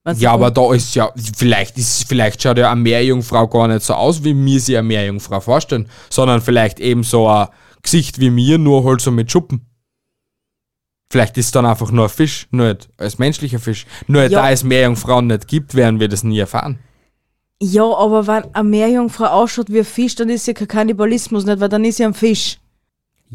[0.03, 3.83] Wenn's ja, aber da ist ja, vielleicht, ist, vielleicht schaut ja eine Meerjungfrau gar nicht
[3.83, 7.47] so aus, wie mir sie eine Meerjungfrau vorstellen, sondern vielleicht eben so ein
[7.81, 9.65] Gesicht wie mir, nur halt so mit Schuppen.
[11.09, 13.85] Vielleicht ist dann einfach nur ein Fisch, nur nicht als menschlicher Fisch.
[14.07, 14.29] Nur Ja.
[14.29, 16.79] da es Meerjungfrauen nicht gibt, werden wir das nie erfahren.
[17.61, 21.59] Ja, aber wenn eine Meerjungfrau ausschaut wie ein Fisch, dann ist ja kein Kannibalismus nicht,
[21.59, 22.59] weil dann ist ja ein Fisch.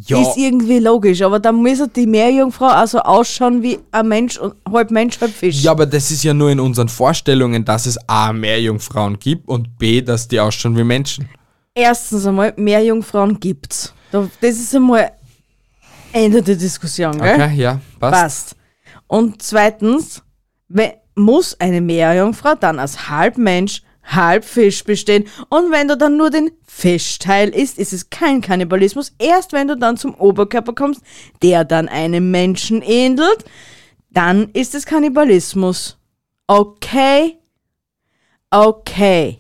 [0.07, 0.23] Ja.
[0.23, 4.91] Ist irgendwie logisch, aber dann müsste die Meerjungfrau also ausschauen wie ein Mensch und halb
[4.91, 5.63] Mensch, halb Fisch.
[5.63, 9.49] Ja, aber das ist ja nur in unseren Vorstellungen, dass es A, mehr Jungfrauen gibt
[9.49, 11.29] und B, dass die ausschauen wie Menschen.
[11.75, 13.93] Erstens einmal, Meerjungfrauen gibt's.
[14.13, 15.11] Da- Das ist einmal
[16.13, 17.35] Ende der Diskussion, gell?
[17.35, 18.13] Okay, ja, passt.
[18.23, 18.57] Passt.
[19.09, 20.23] Und zweitens,
[20.69, 25.25] we- muss eine Meerjungfrau dann als halb Mensch, halb Fisch bestehen.
[25.49, 29.13] Und wenn du dann nur den Fischteil isst, ist es kein Kannibalismus.
[29.19, 31.03] Erst wenn du dann zum Oberkörper kommst,
[31.43, 33.45] der dann einem Menschen ähnelt,
[34.11, 35.99] dann ist es Kannibalismus.
[36.47, 37.39] Okay?
[38.51, 39.39] Okay.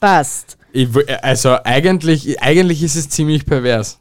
[0.00, 0.56] Passt.
[0.72, 0.88] Ich,
[1.22, 4.00] also eigentlich, eigentlich ist es ziemlich pervers.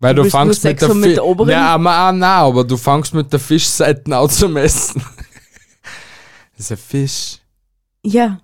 [0.00, 1.50] Weil Du du, fangst mit der, mit der oberen?
[1.50, 5.02] Ja, aber ah, nein, aber du fangst mit der Fischseite auch zu messen.
[6.56, 7.38] Das ist ein Fisch,
[8.04, 8.40] Ja.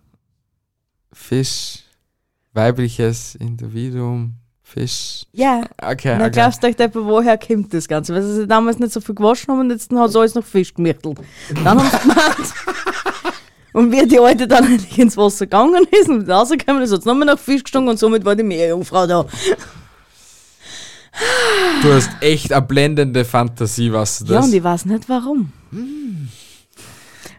[1.29, 1.79] Fisch,
[2.53, 5.25] weibliches Individuum, Fisch.
[5.33, 5.63] Ja.
[5.83, 6.31] Okay, Na, okay.
[6.33, 8.15] glaubst du euch, Deppe, woher kommt das Ganze?
[8.15, 10.75] Weil sie damals nicht so viel gewaschen haben und jetzt hat sie alles noch Fisch
[10.75, 11.19] gemittelt.
[11.65, 12.21] Dann haben sie gemeint.
[13.73, 17.05] Und wie die Alte dann endlich ins Wasser gegangen ist und rausgekommen ist, hat es
[17.07, 19.27] nochmal nach Fisch gestunken und somit war die Meerjungfrau da.
[21.83, 24.47] Du hast echt eine blendende Fantasie, was du Ja, das?
[24.47, 25.53] und ich weiß nicht warum.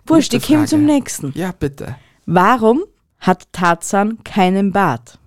[0.05, 1.31] Wurscht, Gute ich komme zum nächsten.
[1.35, 1.95] ja, bitte.
[2.25, 2.83] Warum
[3.25, 5.17] hat Tarzan keinen Bart?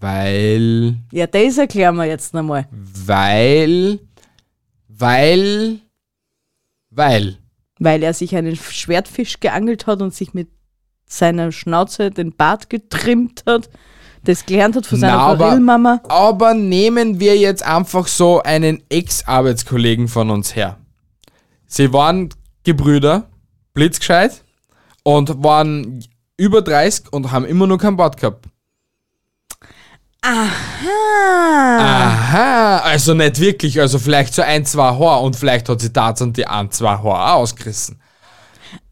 [0.00, 2.68] Weil, Ja, das erklären wir jetzt nochmal.
[2.70, 3.98] weil,
[4.88, 5.78] weil,
[6.90, 7.38] weil.
[7.78, 10.48] Weil er sich einen Schwertfisch geangelt hat und sich mit
[11.06, 13.68] seiner Schnauze den Bart getrimmt hat,
[14.24, 20.30] das gelernt hat von seiner Na, aber- nehmen wir jetzt einfach so einen Ex-Arbeitskollegen von
[20.30, 20.78] uns her.
[21.66, 22.30] Sie waren
[22.64, 23.28] Gebrüder,
[23.72, 24.42] blitzgescheit
[25.04, 26.04] und waren
[26.36, 28.46] über 30 und haben immer noch kein Bart gehabt.
[30.22, 30.48] Ah.
[31.78, 36.32] Aha, also nicht wirklich, also vielleicht so ein, zwei Haar und vielleicht hat sie Tarzan
[36.32, 38.00] die ein, zwei Haar auch ausgerissen.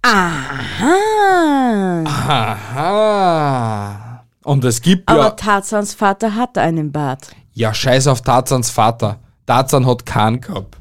[0.02, 2.04] Aha.
[2.84, 4.24] Aha.
[4.44, 7.28] Und es gibt Aber ja, Tarzans Vater hatte einen Bart.
[7.54, 9.18] ja, scheiß auf Tarzans Vater.
[9.46, 10.76] Tarzan hat keinen gehabt.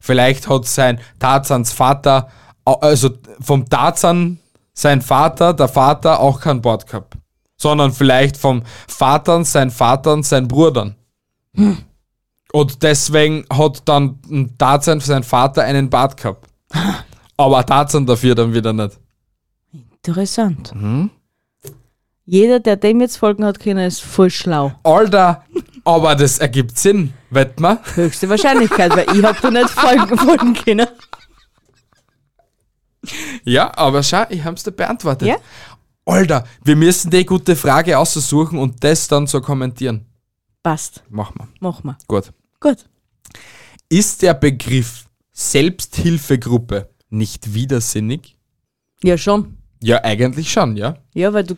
[0.00, 2.28] Vielleicht hat sein Tarzans Vater,
[2.64, 4.38] also vom Tarzan
[4.76, 7.14] sein Vater, der Vater auch keinen Bart gehabt.
[7.56, 10.94] Sondern vielleicht vom Vater, sein Vater, sein Bruder.
[12.52, 14.20] Und deswegen hat dann
[14.58, 16.48] Tarzan sein Vater einen Bart gehabt.
[17.36, 18.98] Aber Tarzan dafür dann wieder nicht.
[20.06, 20.72] Interessant.
[22.24, 24.72] Jeder, der dem jetzt folgen hat können, ist voll schlau.
[24.82, 25.44] Alter,
[25.84, 27.78] aber das ergibt Sinn, wett man?
[27.94, 30.88] Höchste Wahrscheinlichkeit, weil ich hab da nicht folgen, folgen können.
[33.46, 35.28] Ja, aber schau, ich hab's dir beantwortet.
[35.28, 35.36] Ja?
[36.04, 40.04] Alter, wir müssen die gute Frage aussuchen und das dann so kommentieren.
[40.62, 41.02] Passt.
[41.08, 41.48] Machen wir.
[41.60, 41.96] Mach mal.
[42.08, 42.32] Gut.
[42.60, 42.84] Gut.
[43.88, 48.36] Ist der Begriff Selbsthilfegruppe nicht widersinnig?
[49.02, 49.56] Ja, schon.
[49.82, 50.96] Ja, eigentlich schon, ja.
[51.14, 51.56] Ja, weil du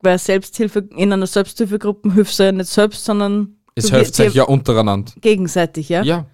[0.00, 4.44] bei Selbsthilfe, in einer Selbsthilfegruppe hilfst du ja nicht selbst, sondern Es hilft sich ja
[4.44, 5.12] untereinander.
[5.20, 6.02] gegenseitig, ja?
[6.02, 6.26] Ja.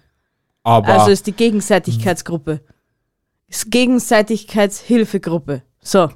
[0.63, 2.61] Aber Also ist die Gegenseitigkeitsgruppe.
[3.49, 5.63] Gegenseitigkeitshilfegruppe.
[5.81, 6.09] So.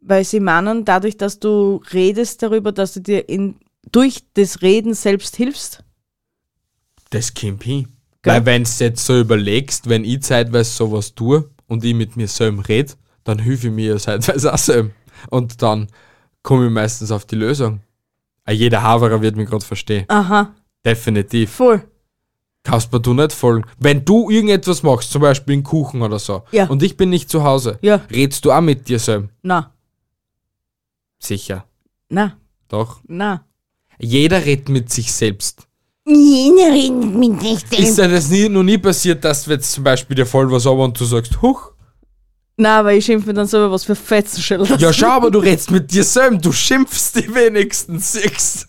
[0.02, 3.56] weil sie meinen, dadurch, dass du redest darüber, dass du dir in,
[3.92, 5.84] durch das Reden selbst hilfst.
[7.10, 7.88] Das kommt hin.
[8.22, 8.34] Gell?
[8.34, 12.28] Weil wenn du jetzt so überlegst, wenn ich zeitweise sowas tue und ich mit mir
[12.28, 14.92] selber rede, dann hilfe ich mir ja zeitweise auch selber.
[15.30, 15.88] Und dann
[16.44, 17.82] komme ich meistens auf die Lösung.
[18.46, 20.06] Ah, Jeder Haverer wird mich gerade verstehen.
[20.08, 20.54] Aha,
[20.86, 21.52] Definitiv.
[21.52, 21.84] voll.
[22.64, 23.66] Kannst mir du nicht folgen.
[23.80, 26.66] Wenn du irgendetwas machst, zum Beispiel einen Kuchen oder so, Ja.
[26.68, 28.02] und ich bin nicht zu Hause, Ja.
[28.12, 29.30] redst du auch mit dir selber?
[29.42, 29.74] Na,
[31.20, 31.66] Sicher.
[32.10, 33.00] na, Doch.
[33.08, 33.46] na.
[33.98, 35.68] Jeder redet mit sich selbst.
[36.06, 39.84] Jeder redet mit sich Ist dir das nie, noch nie passiert, dass du jetzt zum
[39.84, 41.72] Beispiel dir voll was aber und du sagst, huch,
[42.58, 44.68] Na, aber ich schimpfe dann selber was für Fetzenschädel.
[44.80, 48.68] ja schau, aber du redest mit dir selber, du schimpfst die wenigstens, siehst.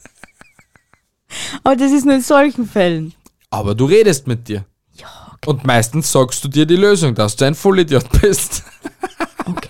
[1.64, 3.14] Aber das ist nur in solchen Fällen.
[3.50, 4.64] Aber du redest mit dir.
[4.94, 8.62] Ja, Und meistens sagst du dir die Lösung, dass du ein Vollidiot bist.
[9.46, 9.68] okay.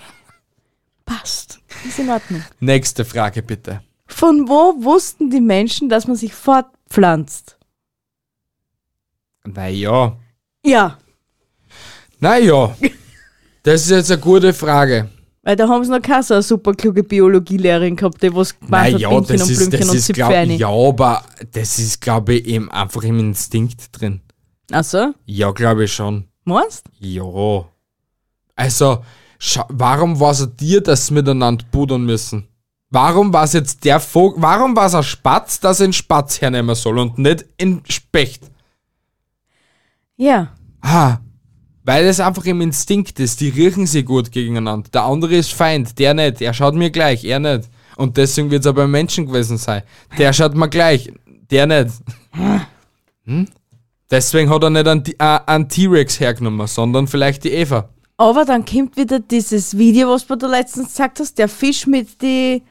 [1.05, 1.59] Passt.
[1.87, 2.43] Ist in Ordnung.
[2.59, 3.81] Nächste Frage bitte.
[4.07, 7.57] Von wo wussten die Menschen, dass man sich fortpflanzt?
[9.43, 10.17] Naja.
[10.63, 10.97] Ja,
[12.19, 12.75] Naja.
[13.63, 15.09] Das ist jetzt eine gute Frage.
[15.43, 18.93] Weil da haben sie noch keine so eine super kluge Biologielehrerin gehabt, die was gemeint
[18.93, 22.01] Naja, hat, Bienchen das und ist, Blümchen das und ist glaub, ja, aber das ist,
[22.01, 24.21] glaube ich, eben einfach im Instinkt drin.
[24.71, 26.25] Ach so, Ja, glaube ich schon.
[26.45, 27.65] meinst Ja.
[28.55, 29.03] Also,
[29.69, 32.47] warum war es dir, dass sie miteinander pudern müssen?
[32.91, 36.41] Warum war es jetzt der Vogel, warum war es ein Spatz, dass er einen Spatz
[36.41, 38.43] hernehmen soll und nicht in Specht?
[40.17, 41.17] Ja, Ah,
[41.83, 44.89] weil es einfach im Instinkt ist, die riechen sie gut gegeneinander.
[44.93, 47.69] Der andere ist Feind, der nicht, er schaut mir gleich, er nicht.
[47.97, 49.83] Und deswegen wird es aber beim Menschen gewesen sein.
[50.17, 51.11] Der schaut mir gleich,
[51.49, 51.91] der nicht.
[53.25, 53.47] Hm?
[54.09, 57.89] Deswegen hat er nicht einen, äh, einen T-Rex hergenommen, sondern vielleicht die Eva.
[58.17, 62.61] aber dann kommt wieder dieses Video, was du letztens gesagt hast, der Fisch mit die,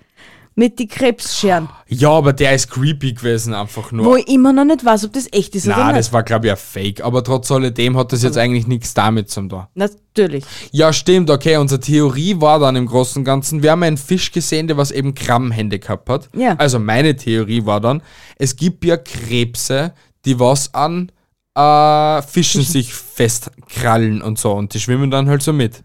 [0.54, 4.04] mit die Krebsscheren, Ja, aber der ist creepy gewesen, einfach nur.
[4.04, 5.96] wo ich immer noch nicht weiß, ob das echt ist oder nicht.
[5.98, 7.02] das war, glaube ich, ein Fake.
[7.02, 9.66] Aber trotz alledem hat das jetzt eigentlich nichts damit zu tun.
[9.74, 10.44] Natürlich.
[10.72, 11.56] Ja, stimmt, okay.
[11.56, 14.90] Unsere Theorie war dann im Großen und Ganzen, wir haben einen Fisch gesehen, der was
[14.90, 16.28] eben Krabbenhände gehabt hat.
[16.36, 16.54] Ja.
[16.56, 18.02] Also meine Theorie war dann,
[18.36, 21.10] es gibt ja Krebse, die was an
[21.56, 25.82] äh, Fischen sich festkrallen und so und die schwimmen dann halt so mit.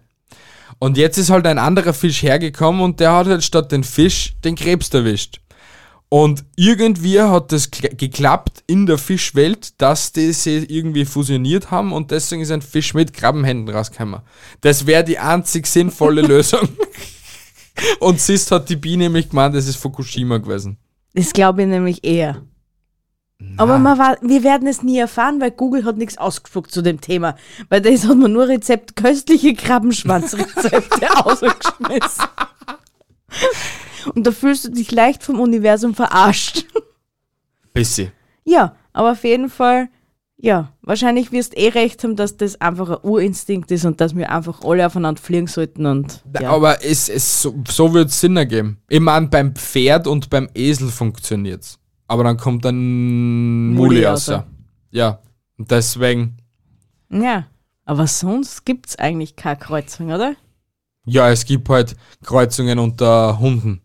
[0.79, 4.35] Und jetzt ist halt ein anderer Fisch hergekommen und der hat halt statt den Fisch
[4.43, 5.39] den Krebs erwischt.
[6.09, 11.91] Und irgendwie hat das kla- geklappt in der Fischwelt, dass die sie irgendwie fusioniert haben
[11.91, 14.21] und deswegen ist ein Fisch mit Krabbenhänden rausgekommen.
[14.61, 16.69] Das wäre die einzig sinnvolle Lösung.
[17.99, 20.77] und Sist hat die Biene nämlich gemeint, das ist Fukushima gewesen.
[21.13, 22.43] Das glaube ich nämlich eher.
[23.57, 26.99] Aber man war, wir werden es nie erfahren, weil Google hat nichts ausgespuckt zu dem
[26.99, 27.35] Thema.
[27.69, 32.25] Weil da ist- hat man nur Rezept, köstliche Krabbenschwanzrezepte ausgeschmissen.
[34.13, 36.65] Und da fühlst du dich leicht vom Universum verarscht.
[37.73, 38.11] Bisschen.
[38.43, 39.89] Ja, aber auf jeden Fall,
[40.37, 44.31] ja, wahrscheinlich wirst eh recht haben, dass das einfach ein Urinstinkt ist und dass wir
[44.31, 46.49] einfach alle aufeinander fliegen sollten und ja.
[46.51, 48.77] Aber es, es, so, so wird es Sinn ergeben.
[48.89, 51.79] Ich meine, beim Pferd und beim Esel funktioniert's.
[52.07, 54.31] Aber dann kommt ein Muli raus.
[54.91, 55.19] Ja.
[55.57, 56.37] Und deswegen,
[57.09, 57.47] ja.
[57.85, 60.35] Aber sonst gibt's eigentlich keine Kreuzung, oder?
[61.05, 63.81] ja, es gibt halt Kreuzungen unter Hunden.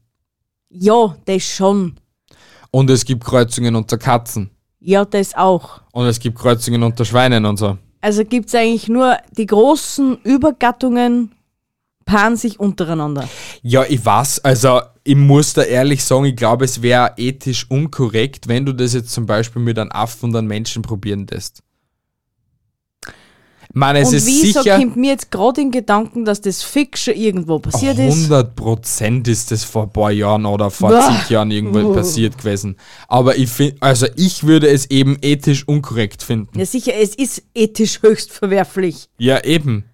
[0.71, 1.97] Ja, das schon.
[2.71, 4.51] Und es gibt Kreuzungen unter Katzen.
[4.79, 5.83] Ja, das auch.
[5.93, 7.77] Und es gibt Kreuzungen unter Schweinen und so.
[8.01, 11.33] Also gibt's eigentlich nur die großen Übergattungen
[12.11, 13.29] paaren sich untereinander.
[13.63, 18.49] Ja, ich weiß, also ich muss da ehrlich sagen, ich glaube, es wäre ethisch unkorrekt,
[18.49, 21.63] wenn du das jetzt zum Beispiel mit einem Affen und einem Menschen probieren lässt.
[23.73, 26.65] Ich meine, es und ist wieso sicher, kommt mir jetzt gerade in Gedanken, dass das
[26.65, 28.17] fix schon irgendwo passiert ist?
[28.31, 31.09] 100 Prozent ist das vor ein paar Jahren oder vor Bah.
[31.21, 31.93] zig Jahren irgendwo Oh.
[31.95, 32.77] passiert gewesen.
[33.07, 36.59] Aber ich finde, also ich würde es eben ethisch unkorrekt finden.
[36.59, 39.09] Ja, sicher, es ist ethisch höchst verwerflich.
[39.19, 39.85] Ja, eben.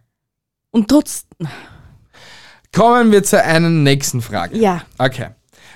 [0.70, 1.46] Und trotzdem,
[2.76, 4.58] Kommen wir zu einer nächsten Frage.
[4.58, 5.28] ja, Okay.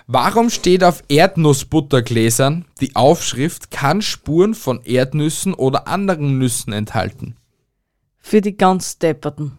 [0.07, 7.37] Warum steht auf Erdnussbuttergläsern die Aufschrift kann Spuren von Erdnüssen oder anderen Nüssen enthalten?
[8.23, 9.57] für die ganz Depperten.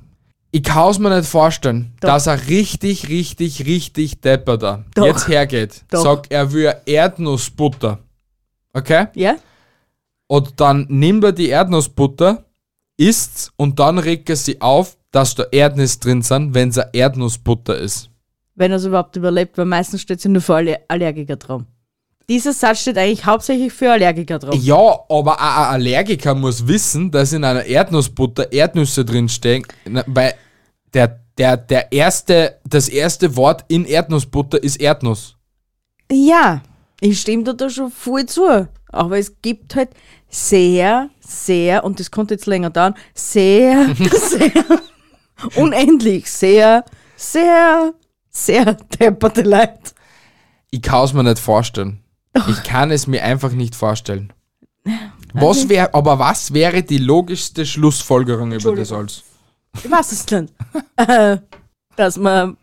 [0.51, 2.09] Ich kann es mir nicht vorstellen, Doch.
[2.09, 5.05] dass er richtig, richtig, richtig depperter Doch.
[5.05, 6.03] jetzt hergeht, Doch.
[6.03, 7.99] sagt, er will Erdnussbutter.
[8.73, 9.07] Okay?
[9.15, 9.35] Ja?
[10.27, 12.45] Und dann nimmt er die Erdnussbutter,
[12.97, 16.93] isst's und dann regt er sie auf, dass da Erdnüsse drin sind, wenn es eine
[16.93, 18.09] Erdnussbutter ist.
[18.55, 21.63] Wenn er es überhaupt überlebt, weil meistens steht sie nur für Aller Allergiker drauf.
[22.29, 24.55] Dieser Satz steht eigentlich hauptsächlich für Allergiker drauf.
[24.55, 30.33] Ja, aber ein Allergiker muss wissen, dass in einer Erdnussbutter Erdnüsse drinstehen, na, weil
[30.93, 35.35] der, der, der erste, das erste Wort in Erdnussbutter ist Erdnuss.
[36.11, 36.61] Ja,
[36.99, 38.67] ich stimme dir da schon voll zu.
[38.91, 39.89] Aber es gibt halt
[40.29, 44.81] sehr, sehr, und das konnte jetzt länger dauern, sehr, sehr,
[45.55, 47.93] unendlich, sehr, sehr,
[48.29, 49.91] sehr depperte Leute.
[50.69, 52.01] Ich kann es mir nicht vorstellen.
[52.47, 54.31] Ich kann es mir einfach nicht vorstellen.
[55.33, 59.23] Was wäre, aber was wäre die logischste Schlussfolgerung über das alles?
[59.83, 60.53] Ich weiß es nicht.
[60.97, 61.37] Äh,
[61.95, 62.57] dass man,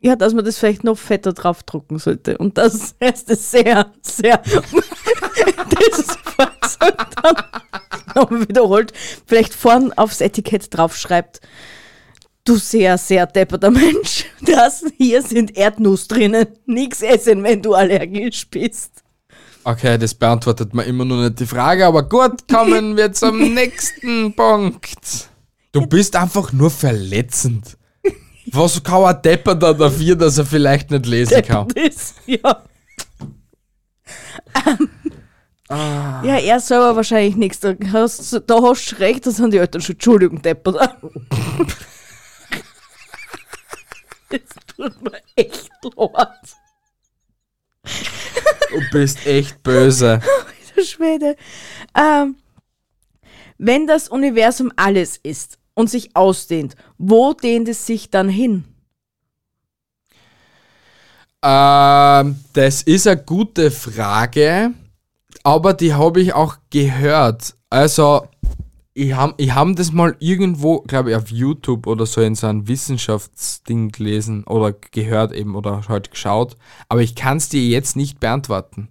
[0.00, 2.38] ja, dass man das vielleicht noch fetter draufdrucken sollte.
[2.38, 6.18] Und das heißt es sehr, sehr, das ist
[6.60, 7.34] gesagt dann,
[8.14, 8.92] nochmal wiederholt,
[9.26, 11.40] vielleicht vorn aufs Etikett draufschreibt,
[12.44, 16.46] du sehr, sehr depperter Mensch, das hier sind Erdnuss drinnen.
[16.66, 19.02] Nix essen, wenn du allergisch bist.
[19.62, 24.34] Okay, das beantwortet mir immer noch nicht die Frage, aber gut, kommen wir zum nächsten
[24.34, 25.28] Punkt.
[25.72, 27.76] Du bist einfach nur verletzend.
[28.52, 31.68] Was kann ein Depper da dafür, dass er vielleicht nicht lesen kann?
[31.68, 32.62] Das, ja.
[35.70, 37.60] Ja, er selber wahrscheinlich nichts.
[37.60, 40.96] Da hast, du recht, da sind die Eltern schon Entschuldigung, Depper.
[44.30, 44.40] Das
[44.76, 46.56] tut mir echt leid.
[48.70, 50.20] Du bist echt böse.
[50.76, 51.36] Der Schwede.
[51.96, 52.36] Ähm,
[53.58, 58.64] wenn das Universum alles ist und sich ausdehnt, wo dehnt es sich dann hin?
[61.42, 64.72] Ähm, das ist eine gute Frage,
[65.42, 67.54] aber die habe ich auch gehört.
[67.70, 68.28] Also,
[69.00, 72.46] ich habe ich hab das mal irgendwo, glaube ich, auf YouTube oder so in so
[72.46, 76.56] einem Wissenschaftsding gelesen oder gehört eben oder halt geschaut,
[76.88, 78.88] aber ich kann es dir jetzt nicht beantworten.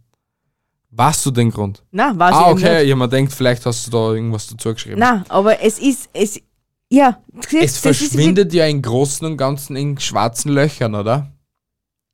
[0.90, 1.84] Warst du den Grund?
[1.92, 2.88] Na, weiß ah, okay, nicht.
[2.88, 4.98] jemand denkt, vielleicht hast du da irgendwas dazu geschrieben.
[5.00, 6.42] Na, aber es ist, es,
[6.90, 7.22] ja.
[7.62, 11.32] es verschwindet ja im Großen und Ganzen in schwarzen Löchern, oder?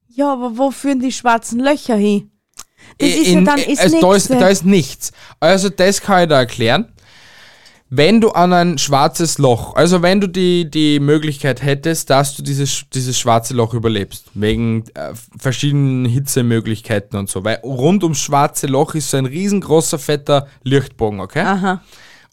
[0.10, 2.30] Ja, aber wo führen die schwarzen Löcher hin?
[2.98, 5.14] Das ist ja In- dann ist also da, ist, da ist nichts.
[5.40, 6.92] Also das kann ich da erklären.
[7.90, 12.42] Wenn du an ein schwarzes Loch, also wenn du die, die Möglichkeit hättest, dass du
[12.42, 18.66] dieses, dieses schwarze Loch überlebst, wegen äh, verschiedenen Hitzemöglichkeiten und so, weil rund ums schwarze
[18.66, 21.42] Loch ist so ein riesengroßer, fetter Lichtbogen, okay?
[21.42, 21.82] Aha.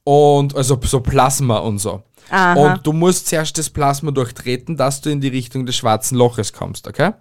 [0.04, 2.02] Und also so Plasma und so.
[2.30, 2.54] Aha.
[2.54, 6.54] Und du musst zuerst das Plasma durchtreten, dass du in die Richtung des schwarzen Loches
[6.54, 7.12] kommst, okay?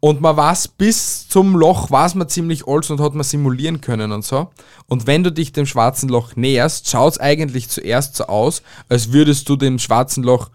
[0.00, 4.12] Und man weiß, bis zum Loch war man ziemlich alt und hat man simulieren können
[4.12, 4.50] und so.
[4.86, 9.12] Und wenn du dich dem schwarzen Loch näherst, schaut es eigentlich zuerst so aus, als
[9.12, 10.50] würdest du dem schwarzen Loch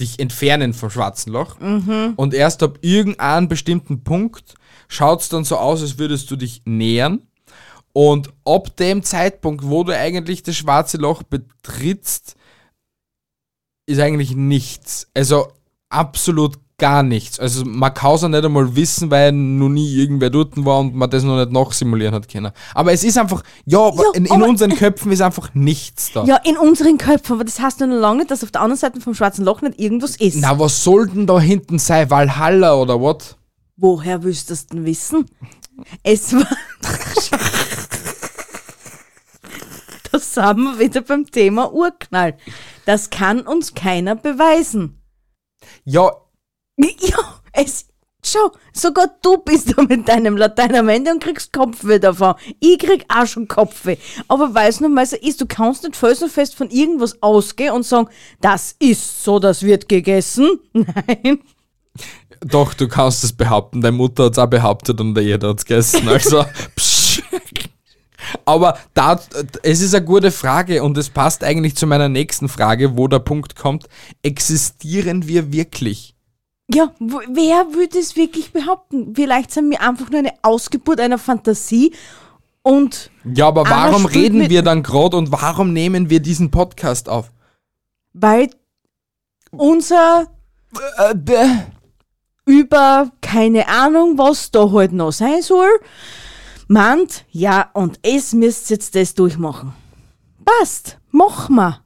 [0.00, 1.56] dich entfernen vom schwarzen Loch.
[2.16, 4.54] Und erst ab irgendeinem bestimmten Punkt
[4.88, 7.22] schaut es dann so aus, als würdest du dich nähern.
[7.92, 12.34] Und ab dem Zeitpunkt, wo du eigentlich das schwarze Loch betrittst,
[13.86, 15.06] ist eigentlich nichts.
[15.14, 15.52] Also
[15.90, 17.38] absolut gar nichts.
[17.38, 20.94] Also man kann es ja nicht einmal wissen, weil noch nie irgendwer dort war und
[20.94, 22.52] man das noch nicht nachsimulieren hat können.
[22.74, 26.24] Aber es ist einfach, ja, in, in aber- unseren Köpfen ist einfach nichts da.
[26.24, 28.78] Ja, in unseren Köpfen, aber das heißt ja noch lange nicht, dass auf der anderen
[28.80, 30.38] Seite vom schwarzen Loch nicht irgendwas ist.
[30.40, 32.10] Na, was soll denn da hinten sein?
[32.10, 33.36] Valhalla oder was?
[33.76, 35.26] Woher willst du das denn wissen?
[36.02, 36.46] Es war.
[40.12, 42.36] da sind wir wieder beim Thema Urknall.
[42.86, 45.00] Das kann uns keiner beweisen.
[45.84, 46.12] Ja,
[47.00, 47.86] Ja, es.
[48.26, 52.34] Schau, sogar du bist da mit deinem Latein am Ende und kriegst Kopfweh davon.
[52.58, 53.98] Ich krieg auch schon Kopfweh.
[54.28, 58.08] Aber es nun mal so ist, du kannst nicht felsenfest von irgendwas ausgehen und sagen,
[58.40, 60.58] das ist so, das wird gegessen.
[60.72, 61.40] Nein.
[62.40, 63.82] doch, du kannst es behaupten.
[63.82, 66.08] Deine Mutter hat es auch behauptet und jeder hat es gegessen.
[66.08, 67.22] Also, psch.
[68.44, 69.20] Aber da,
[69.62, 73.18] es ist eine gute Frage und es passt eigentlich zu meiner nächsten Frage, wo der
[73.18, 73.86] Punkt kommt.
[74.22, 76.13] Existieren wir wirklich?
[76.72, 79.14] Ja, wer würde es wirklich behaupten?
[79.14, 81.92] Vielleicht sind wir einfach nur eine Ausgeburt einer Fantasie
[82.62, 87.30] und Ja, aber warum reden wir dann gerade und warum nehmen wir diesen Podcast auf?
[88.14, 88.48] weil
[89.50, 90.26] unser
[92.46, 95.68] über keine Ahnung, was da halt noch sein soll,
[96.68, 99.72] meint, ja, und es müsst jetzt das durchmachen.
[100.44, 101.80] Passt, mach mal.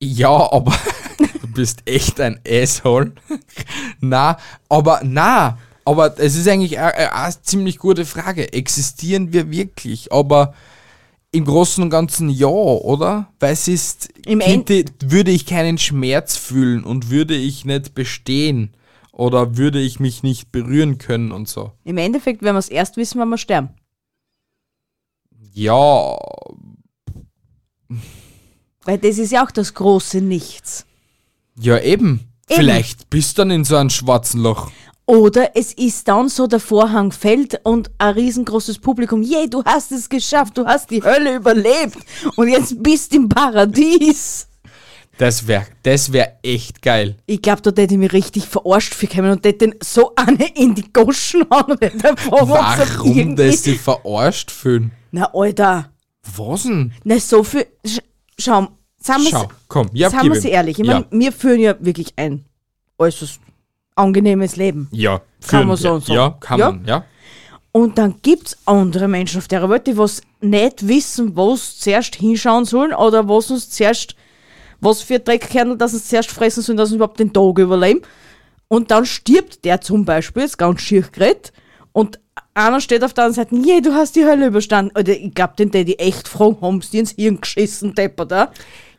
[0.00, 0.72] Ja, aber
[1.18, 3.12] du bist echt ein Asshole.
[4.00, 8.52] na, aber na, aber es ist eigentlich eine, eine, ziemlich gute Frage.
[8.52, 10.12] Existieren wir wirklich?
[10.12, 10.54] Aber
[11.32, 13.32] im Großen und Ganzen ja, oder?
[13.40, 18.74] Weil es ist, Im könnte, würde ich keinen Schmerz fühlen und würde ich nicht bestehen
[19.12, 21.72] oder würde ich mich nicht berühren können und so.
[21.84, 23.70] Im Endeffekt werden wir es erst wissen, wenn wir sterben.
[25.52, 26.16] Ja,
[28.86, 30.85] Weil das ist ja auch das große Nichts.
[31.58, 32.20] Ja eben.
[32.48, 32.60] Eben.
[32.60, 34.70] Vielleicht bist du dann in so einem schwarzen Loch.
[35.06, 39.92] Oder es ist dann so, der Vorhang fällt und ein riesengroßes Publikum, yay, du hast
[39.92, 41.98] es geschafft, du hast die Hölle überlebt
[42.34, 44.48] und jetzt bist im Paradies.
[45.18, 47.16] Das wäre das wär echt geil.
[47.26, 50.46] Ich glaube, da hätte ich mich richtig verarscht für kommen und hätte den so eine
[50.56, 51.78] in die Goschen hauen
[52.28, 54.90] Warum das sich verarscht fühlen?
[55.12, 55.90] Na, Alter,
[56.36, 56.92] Was denn?
[57.04, 57.66] na, so viel.
[57.86, 58.00] Sch
[58.38, 58.68] schau,
[59.30, 60.50] Schau, komm, ja, sagen wir ihm.
[60.50, 60.78] ehrlich.
[60.78, 60.94] Ich ja.
[60.94, 62.44] meine, wir führen ja wirklich ein
[62.98, 63.40] äußerst
[63.94, 64.88] angenehmes Leben.
[64.90, 65.92] ja, Kann führen man so wir.
[65.94, 66.14] und so.
[66.14, 66.70] Ja, kann Ja?
[66.72, 67.04] man, ja.
[67.72, 72.14] Und dann gibt's andere Menschen auf der Welt, die was nicht wissen, wo sie zuerst
[72.16, 74.16] hinschauen sollen oder was uns zuerst,
[74.80, 78.00] was für Dreckkernel, dass sie zuerst fressen sollen, dass sie überhaupt den Tag überleben.
[78.68, 81.52] Und dann stirbt der zum Beispiel, ist ganz schier geredet,
[81.92, 82.18] und
[82.54, 84.92] einer steht auf der anderen Seite, je, du hast die Hölle überstanden.
[84.98, 88.52] Oder ich glaube, den Daddy echt fragen, haben sie ins Hirn geschissen, Depper, da?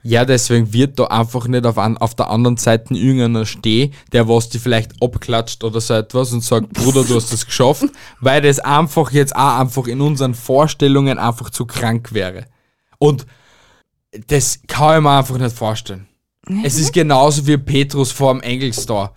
[0.07, 4.29] Ja, deswegen wird da einfach nicht auf, an, auf der anderen Seite irgendeiner stehen, der
[4.29, 7.83] was die vielleicht abklatscht oder so etwas und sagt, Bruder, du hast das geschafft,
[8.21, 12.45] weil das einfach jetzt auch einfach in unseren Vorstellungen einfach zu krank wäre.
[12.99, 13.25] Und
[14.27, 16.07] das kann ich mir einfach nicht vorstellen.
[16.63, 19.13] Es ist genauso wie Petrus vor dem Engelstor.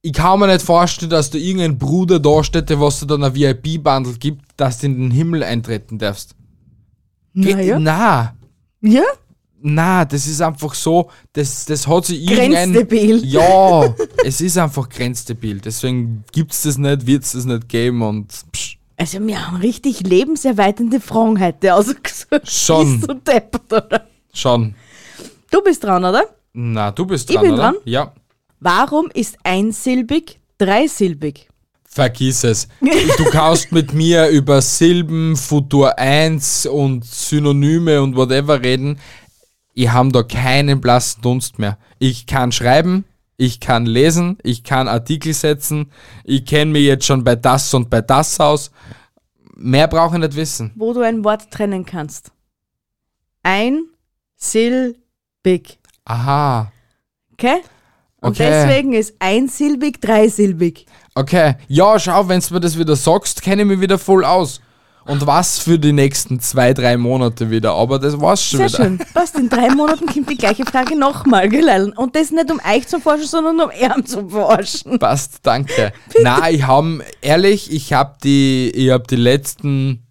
[0.00, 3.24] Ich kann mir nicht vorstellen, dass da irgendein Bruder da steht, der was dir dann
[3.24, 6.34] ein VIP-Bundle gibt, dass du in den Himmel eintreten darfst.
[7.34, 7.78] Naja.
[7.78, 8.34] Na,
[8.80, 9.04] Ja?
[9.60, 12.72] Na, das ist einfach so, das, das hat sich irgendein...
[12.72, 13.24] Grenzdebil.
[13.26, 13.94] Ja,
[14.24, 15.60] es ist einfach grenzdebil.
[15.60, 21.00] Deswegen gibt's das nicht, wird's das nicht geben und psch, Also wir haben richtig lebenserweiternde
[21.00, 22.48] Fragen heute ausgesucht.
[22.50, 23.00] Schon.
[23.00, 24.06] Bist du deppert, oder?
[24.32, 24.74] schon.
[25.50, 26.24] Du bist dran, oder?
[26.52, 27.62] Na, du bist Ich dran, bin oder?
[27.62, 27.74] dran?
[27.84, 28.12] Ja.
[28.60, 31.48] Warum ist einsilbig dreisilbig?
[31.84, 32.68] Vergiss es.
[33.16, 38.98] Du kannst mit mir über Silben, Futur 1 und Synonyme und whatever reden.
[39.80, 41.78] Ich habe da keinen blassen Dunst mehr.
[42.00, 43.04] Ich kann schreiben,
[43.36, 45.92] ich kann lesen, ich kann Artikel setzen,
[46.24, 48.72] ich kenne mich jetzt schon bei das und bei das aus.
[49.54, 50.72] Mehr brauche ich nicht wissen.
[50.74, 52.32] Wo du ein Wort trennen kannst.
[53.44, 53.78] Einsilbig.
[56.04, 56.72] Aha.
[57.34, 57.62] Okay?
[58.20, 58.48] Und Okay.
[58.50, 60.86] deswegen ist einsilbig dreisilbig.
[61.14, 61.54] Okay.
[61.68, 64.60] Ja, schau, wenn du mir das wieder sagst, kenne ich mich wieder voll aus.
[65.08, 67.72] Und was für die nächsten zwei, drei Monate wieder.
[67.72, 68.84] Aber das war's schon Sehr wieder.
[68.84, 68.98] schön.
[69.14, 71.94] Passt, in drei Monaten kommt die gleiche Frage nochmal, gell?
[71.96, 74.98] Und das nicht um euch zu forschen, sondern um ihn zu forschen.
[74.98, 75.94] Passt, danke.
[76.22, 80.06] Na, ich habe ehrlich, ich habe die, ich habe die letzten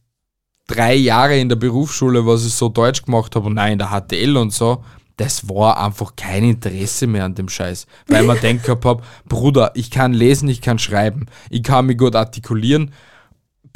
[0.66, 3.90] drei Jahre in der Berufsschule, was ich so Deutsch gemacht habe und nein, in der
[3.92, 4.84] HTL und so,
[5.18, 7.86] das war einfach kein Interesse mehr an dem Scheiß.
[8.08, 12.00] Weil man denkt gehabt hab, Bruder, ich kann lesen, ich kann schreiben, ich kann mich
[12.00, 12.94] gut artikulieren,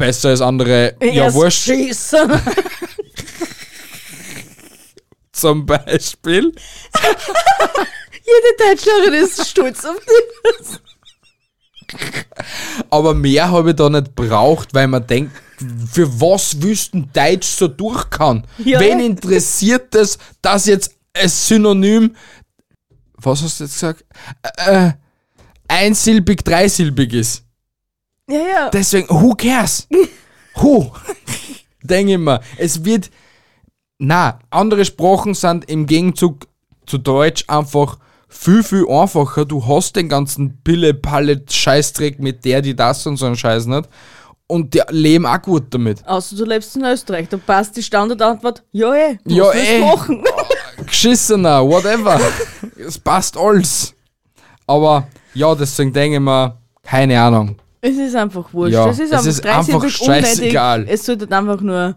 [0.02, 2.32] besser als andere, ja Erst wurscht, schießen.
[5.32, 6.52] zum Beispiel.
[8.14, 10.80] Jede Deutschlerin ist stolz auf dich.
[12.90, 15.34] Aber mehr habe ich da nicht braucht, weil man denkt,
[15.92, 18.48] für was wüssten Deutsch so durch kann?
[18.60, 18.80] Ja.
[18.80, 22.16] Wen interessiert es, dass jetzt ein Synonym,
[23.16, 24.06] was hast du jetzt gesagt?
[24.58, 24.92] Äh,
[25.68, 27.44] einsilbig, dreisilbig ist.
[28.30, 28.70] Ja, ja.
[28.70, 29.88] Deswegen, who cares?
[30.56, 30.92] Who?
[31.82, 33.10] Denke ich mir, es wird,
[33.98, 36.48] na, andere Sprachen sind im Gegenzug
[36.86, 37.98] zu Deutsch einfach
[38.28, 39.46] viel, viel einfacher.
[39.46, 43.90] Du hast den ganzen Pille-Palle-Scheißdreck mit der, die das und so einen Scheiß nicht.
[44.48, 46.06] Und die leben auch gut damit.
[46.06, 49.80] Außer du lebst in Österreich, da passt die Standardantwort, ja eh, Ja, eh.
[49.80, 50.24] machen?
[50.86, 52.20] Geschissener, whatever.
[52.78, 53.94] es passt alles.
[54.68, 57.56] Aber ja, deswegen denke ich mir, keine Ahnung.
[57.82, 58.74] Es ist einfach wurscht.
[58.74, 60.80] Ja, es ist es einfach, ist einfach scheißegal.
[60.82, 60.94] unnötig.
[61.00, 61.96] Es sollte einfach nur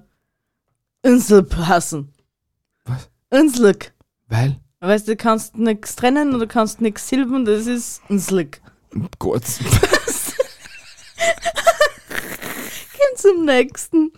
[1.02, 2.12] Insel passen.
[2.84, 3.10] Was?
[3.30, 3.92] Inslig.
[4.28, 8.60] Weil, Weißt du, du kannst nichts trennen oder kannst nichts silben, das ist Inslig.
[9.18, 9.42] Gott.
[12.92, 14.12] Gehen zum nächsten.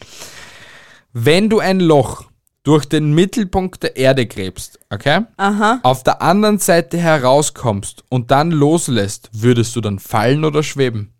[1.12, 2.24] Wenn du ein Loch
[2.62, 5.22] durch den Mittelpunkt der Erde gräbst, okay?
[5.36, 5.78] Aha.
[5.82, 11.12] Auf der anderen Seite herauskommst und dann loslässt, würdest du dann fallen oder schweben?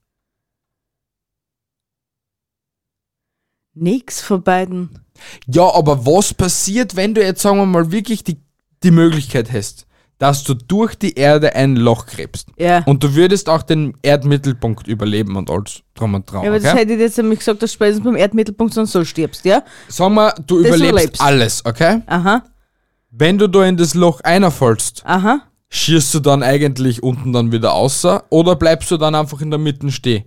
[3.76, 4.98] Nix von beiden.
[5.46, 8.38] Ja, aber was passiert, wenn du jetzt, sagen wir mal, wirklich die,
[8.82, 9.86] die Möglichkeit hast,
[10.18, 12.48] dass du durch die Erde ein Loch gräbst?
[12.58, 12.82] Ja.
[12.84, 16.42] Und du würdest auch den Erdmittelpunkt überleben und alles drum und dran.
[16.42, 16.80] ja, aber das okay?
[16.80, 19.62] hätte ich jetzt nämlich gesagt, dass du spätestens beim Erdmittelpunkt sonst so stirbst, ja?
[19.88, 21.20] Sagen wir, du Das überlebst überlebst.
[21.22, 22.02] alles, okay?
[22.06, 22.42] Aha,
[23.10, 25.40] Wenn du da in das Loch einerfallst, aha.
[25.68, 29.58] schierst du dann eigentlich unten dann wieder außer oder bleibst du dann einfach in der
[29.58, 30.24] Mitte stehen?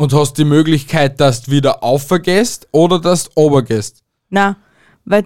[0.00, 4.02] Und hast die Möglichkeit, dass du wieder aufgehst oder dass du obergehst?
[4.30, 4.56] Na,
[5.04, 5.24] weil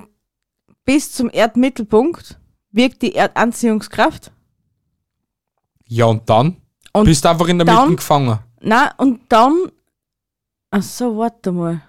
[0.86, 2.38] bis zum Erdmittelpunkt
[2.72, 4.32] wirkt die Erdanziehungskraft.
[5.86, 6.56] Ja, und dann?
[6.94, 8.38] Und Bist einfach in der dann- Mitte gefangen.
[8.60, 9.70] Na, und dann.
[10.70, 11.82] Ach so, warte mal.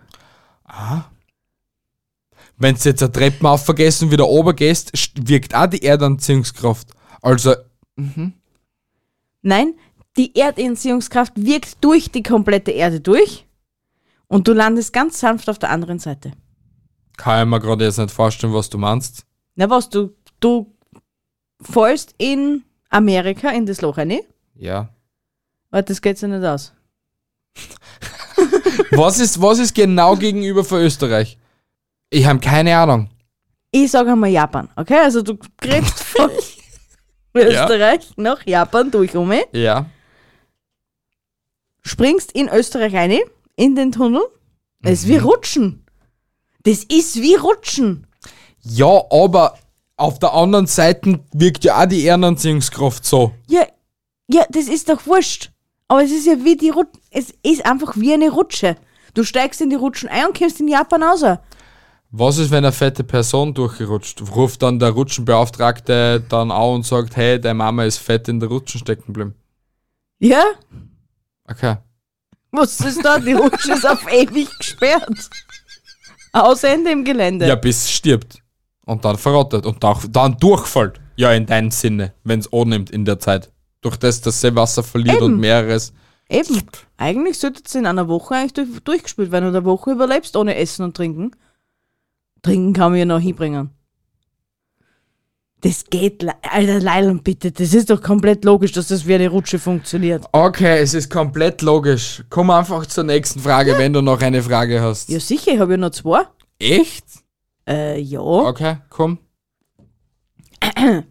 [2.57, 6.89] Wenn du jetzt eine Treppe aufvergessen und wieder obergehst, st- wirkt auch die Erdanziehungskraft.
[7.21, 7.55] Also,
[9.41, 9.73] Nein,
[10.17, 13.45] die Erdanziehungskraft wirkt durch die komplette Erde durch
[14.27, 16.31] und du landest ganz sanft auf der anderen Seite.
[17.17, 19.25] kann ich mir gerade jetzt nicht vorstellen, was du meinst.
[19.55, 20.73] Na was, du, du
[21.61, 24.19] fällst in Amerika in das Loch rein,
[24.55, 24.89] Ja.
[25.71, 26.73] aber das geht ja nicht aus.
[28.91, 31.37] Was ist, was ist genau gegenüber von Österreich?
[32.09, 33.09] Ich habe keine Ahnung.
[33.71, 34.99] Ich sage einmal Japan, okay?
[34.99, 36.29] Also du kriegst von
[37.33, 39.85] Österreich nach Japan durch um, Ja.
[41.83, 43.19] Springst in Österreich rein,
[43.55, 44.23] in den Tunnel.
[44.81, 45.85] Das ist wie Rutschen.
[46.63, 48.07] Das ist wie Rutschen.
[48.61, 49.57] Ja, aber
[49.95, 53.31] Auf der anderen Seite wirkt ja auch die Ehrenanziehungskraft so.
[53.47, 53.65] Ja,
[54.27, 55.51] ja, das ist doch wurscht.
[55.87, 56.99] Aber es ist ja wie die Rutsche.
[57.11, 58.75] Es ist einfach wie eine Rutsche.
[59.13, 61.23] Du steigst in die Rutschen ein und kommst in Japan raus.
[62.09, 64.21] Was ist, wenn eine fette Person durchgerutscht?
[64.35, 68.49] Ruft dann der Rutschenbeauftragte dann auch und sagt, hey, deine Mama ist fett in der
[68.49, 69.35] Rutschen stecken geblieben.
[70.19, 70.43] Ja?
[71.49, 71.77] Okay.
[72.51, 73.19] Was ist da?
[73.19, 75.29] Die Rutsche ist auf ewig gesperrt.
[76.31, 77.47] Ausende im Gelände.
[77.47, 78.41] Ja, bis es stirbt.
[78.85, 80.99] Und dann verrottet und auch, dann durchfällt.
[81.15, 83.51] Ja, in deinem Sinne, wenn es annimmt in der Zeit.
[83.81, 85.25] Durch das, dass sie Wasser verliert Eben.
[85.25, 85.93] und mehreres.
[86.29, 86.63] Eben.
[86.97, 90.55] Eigentlich sollte es in einer Woche eigentlich durch, durchgespielt werden und eine Woche überlebst ohne
[90.55, 91.31] Essen und Trinken.
[92.41, 93.69] Trinken kann man ja noch hinbringen.
[95.63, 97.49] Das geht, Alter, Leiland, bitte.
[97.49, 100.25] Das ist doch komplett logisch, dass das wie eine Rutsche funktioniert.
[100.33, 102.21] Okay, es ist komplett logisch.
[102.29, 105.07] Komm einfach zur nächsten Frage, wenn du noch eine Frage hast.
[105.07, 106.23] Ja, sicher, ich habe ja noch zwei.
[106.59, 107.05] Echt?
[107.65, 108.19] Äh, ja.
[108.19, 109.19] Okay, komm.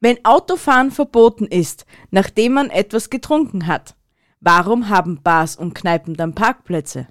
[0.00, 3.96] Wenn Autofahren verboten ist, nachdem man etwas getrunken hat,
[4.40, 7.08] warum haben Bars und Kneipen dann Parkplätze?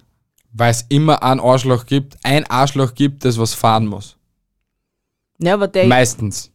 [0.54, 4.15] Weil es immer ein Arschloch gibt, ein Arschloch gibt, das was fahren muss.
[5.38, 5.86] Ja, aber der.
[5.86, 6.50] Meistens.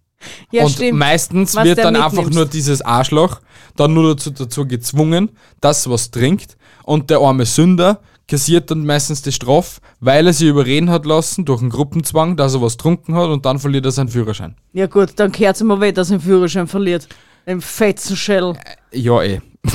[0.52, 1.00] ja, und stimmt.
[1.00, 2.36] meistens Was wird dann einfach mitnimmst.
[2.36, 3.42] nur dieses Arschloch
[3.76, 9.22] dann nur dazu, dazu gezwungen, dass was trinkt und der arme Sünder kassiert dann meistens
[9.22, 13.16] die Strafe, weil er sich überreden hat lassen durch einen Gruppenzwang, dass er was trunken
[13.16, 14.56] hat und dann verliert er seinen Führerschein.
[14.74, 17.08] Ja, gut, dann kehrt es mal weh, dass er den Führerschein verliert.
[17.46, 18.54] Im fetzen Shell.
[18.92, 19.42] Ja, eh.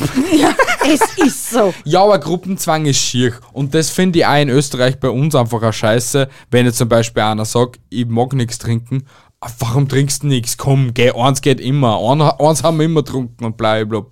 [0.89, 1.73] es ist so.
[1.85, 3.35] Ja, aber Gruppenzwang ist schier.
[3.53, 6.89] Und das finde ich auch in Österreich bei uns einfach eine Scheiße, wenn jetzt zum
[6.89, 9.07] Beispiel einer sagt, ich mag nichts trinken.
[9.41, 10.57] Ah, Warum trinkst du nichts?
[10.57, 11.99] Komm, geh, eins geht immer.
[12.01, 14.11] Ein, eins haben wir immer getrunken und blablabla.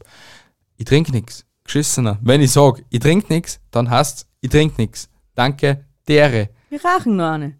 [0.77, 1.45] Ich trinke nichts.
[1.65, 2.19] Geschissener.
[2.23, 5.09] Wenn ich sage, ich trinke nichts, dann heißt ich trinke nichts.
[5.35, 6.51] Danke, dere.
[6.69, 7.57] Wir rachen noch eine.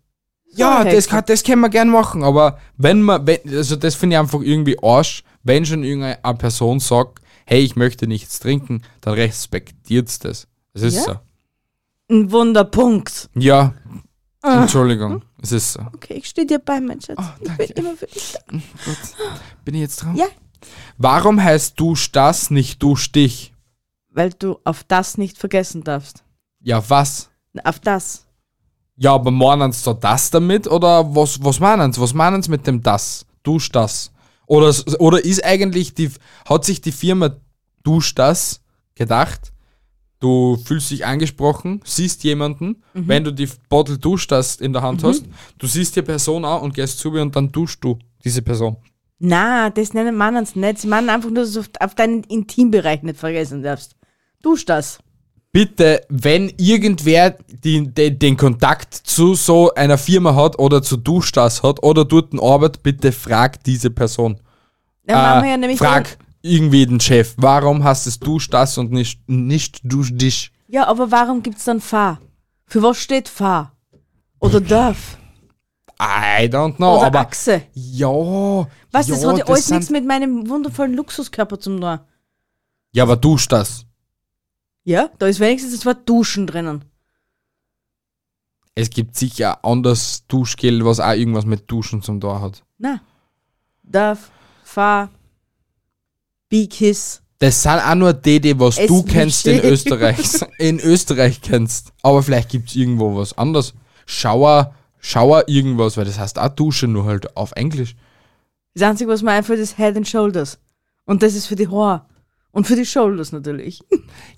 [0.57, 1.09] Ja, So, das, Hexe.
[1.09, 4.41] kann, das können wir gern machen, aber wenn man, wenn, also das finde ich einfach
[4.43, 10.49] irgendwie Arsch, wenn schon irgendeine Person sagt, hey, ich möchte nichts trinken, dann respektiert's das.
[10.73, 11.03] Es ist Ja?
[11.03, 11.19] so.
[12.11, 13.31] Ein Wunderpunkt.
[13.35, 13.75] Ja,
[14.47, 14.61] Ah.
[14.61, 15.81] Entschuldigung, es ist so.
[15.95, 17.17] Okay, ich stehe dir bei, mein Schatz.
[17.19, 17.67] Oh, ich danke.
[17.73, 18.59] bin immer für dich da.
[19.65, 20.15] Bin ich jetzt dran?
[20.17, 20.27] Ja.
[20.99, 23.55] Warum heißt dusch das, nicht dusch dich?
[24.11, 26.25] Weil du auf das nicht vergessen darfst.
[26.61, 27.31] Ja, was?
[27.65, 28.27] Auf das.
[28.97, 32.01] Ja, aber meinen sie da das damit oder was, was meinen sie?
[32.03, 33.25] Was meinen sie mit dem das?
[33.43, 34.13] Dusch das?
[34.47, 36.11] Oder, oder ist eigentlich die,
[36.49, 37.37] hat sich die Firma
[37.83, 38.61] Dusch das
[38.95, 39.53] gedacht?
[40.21, 45.05] Du fühlst dich angesprochen, siehst jemanden, wenn du die Bottle Dusch das in der Hand
[45.05, 45.25] hast,
[45.59, 48.77] du siehst die Person an und gehst zu ihr und dann duschst du diese Person.
[49.19, 50.79] Na, das nennen meinen sie nicht.
[50.79, 53.97] Sie meinen einfach nur, dass du auf, auf deinen Intimbereich nicht vergessen darfst.
[54.43, 54.99] Dusch das.
[55.55, 61.63] Bitte, wenn irgendwer die, den, den Kontakt zu so einer Firma hat oder zu Duschdas
[61.63, 64.41] hat oder dort arbeitet, bitte frag diese Person.
[65.07, 68.91] Da machen wir Äh, ja nämlich frag irgendwie den Chef, warum hast es Duschdas und
[68.91, 70.51] nicht, nicht Dusch dich?
[70.67, 72.21] Ja, aber warum gibt's dann Fahr?
[72.67, 73.73] Für was steht Fahr?
[74.41, 75.17] Oder darf?
[76.03, 77.63] I don't know, Oder aber Achse?
[77.75, 78.09] ja.
[78.91, 82.01] Was, ja, das hat ja alles nichts mit meinem wundervollen Luxuskörper zum tun.
[82.93, 83.87] Ja, aber Duschdas.
[84.85, 86.85] Ja, da ist wenigstens das Wort Duschen drinnen.
[88.75, 92.63] Es gibt sicher anderes Duschgel, was auch irgendwas mit Duschen zum Tor hat.
[92.79, 93.01] Na.
[93.83, 94.31] Darf,
[94.65, 95.11] Fahr,
[96.49, 97.23] Be-Kiss.
[97.39, 99.61] Das sind auch nur die, die was Es du kennst in.
[99.61, 100.19] Österreich,
[100.59, 101.93] in Österreich kennst.
[102.03, 103.75] Aber vielleicht gibt es irgendwo was anderes.
[104.07, 107.97] Schauer, Schauer irgendwas, weil das heißt auch Dusche, nur halt auf Englisch.
[108.75, 110.59] Das Einzige, was mir einfällt, ist Head and Shoulders.
[111.05, 112.07] Und das ist für die Haare.
[112.55, 113.81] Und für die Shoulders natürlich.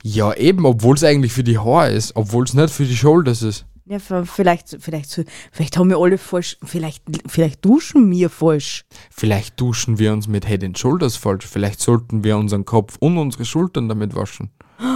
[0.03, 3.43] Ja, eben, obwohl es eigentlich für die Haare ist, obwohl es nicht für die Shoulders
[3.43, 3.67] ist.
[3.87, 8.85] Ja, vielleicht, vielleicht, vielleicht haben wir alle falsch, vielleicht, vielleicht duschen wir falsch.
[9.11, 11.47] Vielleicht duschen wir uns mit Head and Shoulders falsch.
[11.47, 14.51] Vielleicht sollten wir unseren Kopf und unsere Schultern damit waschen.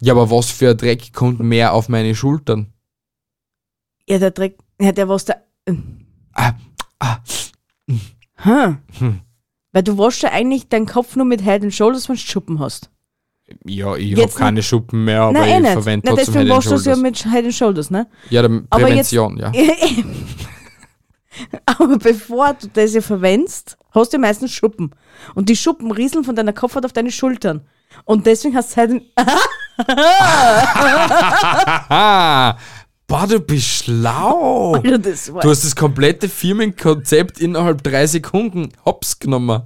[0.00, 2.72] Ja, aber was für ein Dreck kommt mehr auf meine Schultern?
[4.08, 5.34] Ja, der Dreck, ja, der was da,
[6.32, 6.54] Ah,
[6.98, 7.18] ah,
[7.86, 8.78] hm.
[8.98, 9.20] Hm.
[9.72, 12.58] Weil du waschst ja eigentlich deinen Kopf nur mit Head and Shoulders, wenn du Schuppen
[12.60, 12.90] hast.
[13.64, 15.72] ja, ich habe keine Schuppen mehr, aber Nein, eh ich nicht.
[15.72, 17.24] verwende Nein, trotzdem deswegen Head and waschst du es ja Shoulders.
[17.24, 18.06] mit Head and Shoulders, ne?
[18.30, 19.52] Ja, Aber jetzt- Prävention, ja.
[21.64, 24.90] Aber bevor du das ja verwendest, hast du ja meistens Schuppen.
[25.34, 27.62] Und die Schuppen rieseln von deiner Kopfhaut auf deine Schultern.
[28.04, 29.02] Und deswegen hast du halt ein,
[31.88, 32.56] Haha!
[33.12, 34.72] Boah, du bist schlau.
[34.76, 39.64] Alter, du hast das komplette Firmenkonzept innerhalb drei Sekunden hops genommen.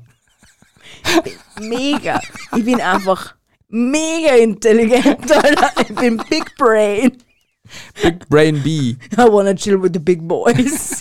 [1.60, 2.20] Mega.
[2.56, 3.36] Ich bin einfach
[3.68, 5.70] mega intelligent, Alter.
[5.80, 7.22] Ich bin Big Brain.
[8.02, 8.96] Big Brain B.
[9.16, 11.00] I wanna chill with the big boys.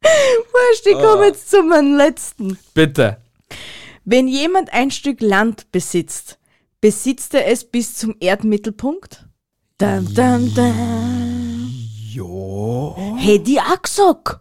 [0.00, 1.26] Wurscht, ich komme ah.
[1.26, 2.56] jetzt zu meinem letzten.
[2.72, 3.16] Bitte.
[4.04, 6.38] Wenn jemand ein Stück Land besitzt,
[6.80, 9.26] besitzt er es bis zum Erdmittelpunkt?
[9.78, 11.74] Dun, dun, dun.
[12.12, 13.16] Ja.
[13.16, 14.40] Hätte ich auch gesagt.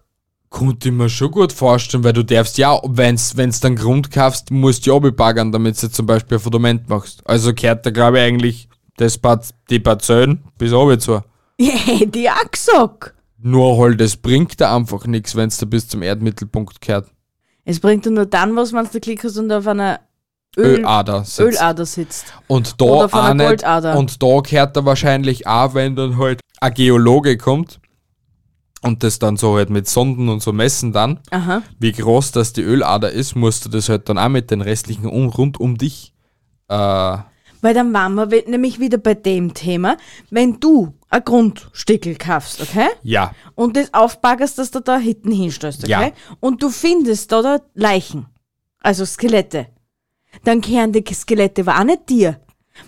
[0.49, 4.49] Konnte ich mir schon gut vorstellen, weil du darfst ja, wenn's, wenn's dann Grund kaufst,
[4.49, 7.21] musst du ja abbaggern, damit du zum Beispiel ein Fundament machst.
[7.25, 11.21] Also gehört da, glaube ich, eigentlich das Part, die Parzellen bis oben zu.
[11.59, 13.15] Ja, hätte ich auch gesagt.
[13.39, 17.09] Nur halt, es bringt da einfach nichts, wenn's da bis zum Erdmittelpunkt gehört.
[17.65, 19.99] Es bringt dir nur dann was, wenn du klickst und auf einer
[20.57, 21.39] Öl Ölader sitzt.
[21.39, 22.33] Ölader sitzt.
[22.47, 23.63] Und da auch nicht.
[23.63, 27.79] Und da gehört er wahrscheinlich auch, wenn dann halt ein Geologe kommt
[28.81, 31.61] und das dann so halt mit Sonden und so messen dann, Aha.
[31.79, 35.05] wie groß das die Ölader ist, musst du das halt dann auch mit den restlichen
[35.05, 36.13] um, rund um dich.
[36.67, 39.97] Äh, Weil dann waren wir nämlich wieder bei dem Thema,
[40.29, 42.87] wenn du ein Grundstickel kaufst, okay?
[43.03, 45.91] ja, Und das aufbaggerst, dass du da hinten hinstellst, okay?
[45.91, 46.11] Ja.
[46.39, 48.25] Und du findest da, da Leichen,
[48.81, 49.67] also Skelette.
[50.43, 52.39] Dann kehren die Skelette aber auch nicht dir.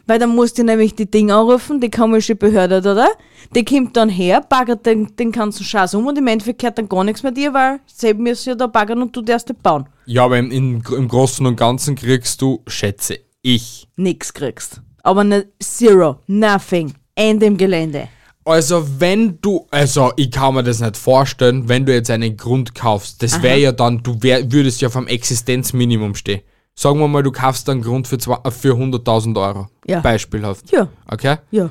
[0.06, 3.10] Weil dann musst du nämlich die Dinge anrufen, die komische Behörde, oder?
[3.56, 6.88] Die kommt dann her, baggert den, den ganzen Scheiß um und im Endeffekt kehrt dann
[6.88, 9.88] gar nichts mehr dir, weil selber müssen ja da baggern und du darfst nicht bauen.
[10.06, 13.88] ja, aber im, im, im Großen und Ganzen kriegst du, schätze ich.
[13.96, 14.82] Nix kriegst.
[15.02, 18.10] Aber ne Zero, nothing, Ende im Gelände.
[18.46, 22.74] Also wenn du, also ich kann mir das nicht vorstellen, wenn du jetzt einen Grund
[22.74, 26.42] kaufst, das wäre ja dann, du wär, würdest ja vom Existenzminimum stehen.
[26.82, 29.68] Sagen wir mal, du kaufst einen Grund für, zwei- äh, für 100.000 Euro.
[29.86, 30.00] Ja.
[30.00, 30.72] Beispielhaft.
[30.72, 31.36] Ja, Okay?
[31.52, 31.70] ja,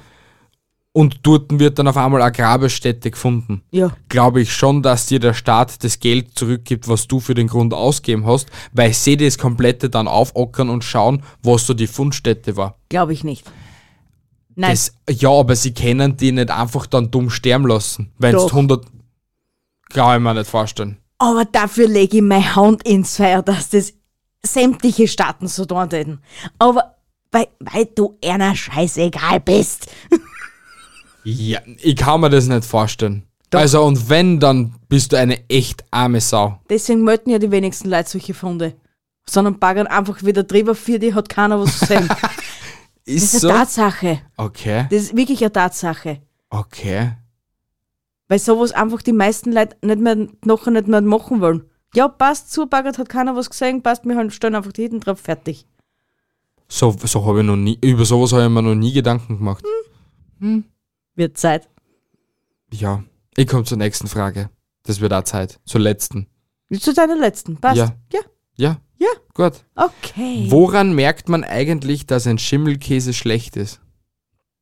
[0.93, 3.63] Und dort wird dann auf einmal eine Grabesstätte gefunden.
[3.71, 3.91] ja.
[4.11, 7.73] Glaube ich schon, dass dir der Staat das Geld zurückgibt, was du für den Grund
[7.73, 12.75] ausgeben hast, weil sie das komplette dann aufockern und schauen, was so die Fundstätte war.
[12.91, 13.47] Glaube ich nicht.
[14.57, 18.13] Nein, Das, ja, aber sie können die nicht einfach dann dumm sterben lassen.
[18.19, 18.51] Wenn es Doch.
[18.53, 18.85] 100.
[19.91, 20.99] Kann ich mir nicht vorstellen.
[21.19, 23.95] aber dafür lege ich meine Hand ins Feuer, dass das
[24.45, 26.21] sämtliche Staaten so tun täten.
[26.59, 26.97] Aber
[27.31, 29.89] weil, weil du einer scheißegal bist.
[31.25, 33.25] Ja, ich kann mir das nicht vorstellen.
[33.51, 33.61] Doch.
[33.61, 36.61] Also, und wenn, dann bist du eine echt arme Sau.
[36.69, 38.75] Deswegen melden ja die wenigsten Leute solche Funde.
[39.29, 42.09] Sondern baggern einfach wieder drüber, für die hat keiner was zu sagen.
[43.05, 43.49] Das Ist ist so?
[43.49, 44.21] eine Tatsache.
[44.37, 46.21] Okay, Das ist wirklich eine Tatsache.
[46.51, 47.13] okay.
[48.29, 51.68] Weil sowas einfach die meisten Leute nicht mehr, nachher nicht mehr machen wollen.
[51.95, 55.21] Ja, passt, zubaggert, hat keiner was gesehen, passt, wir halt stellen einfach die hinten drauf,
[55.21, 55.67] fertig.
[56.69, 59.65] So, so habe ich noch nie, über sowas habe ich mir noch nie Gedanken gemacht.
[61.15, 61.69] Wird Zeit.
[62.73, 63.03] Ja,
[63.37, 64.51] ich komme zur nächsten Frage.
[64.83, 65.59] Das wird auch Zeit.
[65.65, 66.27] Zur letzten.
[66.79, 67.79] Zu deiner letzten, passt.
[67.79, 67.95] Ja.
[68.13, 68.21] ja.
[68.57, 69.09] Ja, Ja.
[69.35, 69.65] gut.
[69.77, 70.47] Okay.
[70.49, 73.81] Woran merkt man eigentlich, dass ein Schimmelkäse schlecht ist?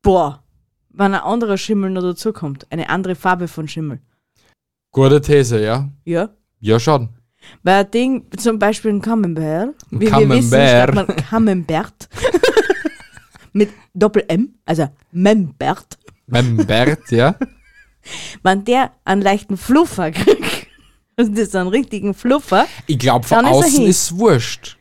[0.03, 0.45] Boah,
[0.91, 2.70] wenn ein anderer Schimmel noch dazukommt.
[2.70, 4.01] Eine andere Farbe von Schimmel.
[4.93, 5.91] Gute These, ja?
[6.05, 6.29] Ja.
[6.67, 7.11] Ja, schon.
[7.62, 10.37] Weil ein Ding, zum Beispiel ein Camembert, wie wir Camembert.
[10.39, 12.09] wissen, schreibt man Camembert.
[13.53, 15.97] Mit Doppel-M, also Membert.
[16.27, 17.37] Beim Bert, ja?
[18.43, 20.67] Wenn der einen leichten Fluffer kriegt,
[21.17, 24.77] und das ist einen richtigen Fluffer, Ich glaube, von ist außen ist es wurscht.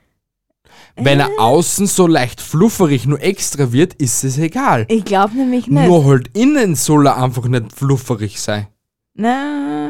[0.95, 4.87] Wenn er außen so leicht flufferig nur extra wird, ist es egal.
[4.89, 5.87] ich glaube nämlich nicht.
[5.87, 8.69] Nur halt innen soll er einfach nicht flufferig sein.
[9.13, 9.84] Na,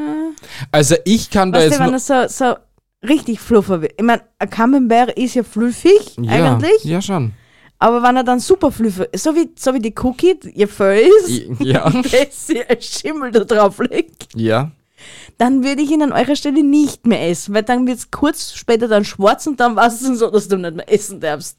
[0.71, 3.93] Also ich kann da weißt du, jetzt wenn nur, er so, so richtig fluffer wird.
[3.97, 6.83] Ich meine, ein Camembert ist ja fluffig, ja, eigentlich.
[6.83, 7.33] Ja, schon.
[7.77, 11.07] Aber wenn er dann super fluffer ist, so wie, so wie die Cookie, ihr Fell
[11.27, 11.89] ist, Ja.
[11.89, 14.71] dass sie ein Schimmel da drauf legt, Ja.
[15.37, 18.53] dann würde ich ihn an eurer Stelle nicht mehr essen, weil dann wird es kurz
[18.53, 21.57] später dann schwarz und dann war es so, dass du nicht mehr essen darfst.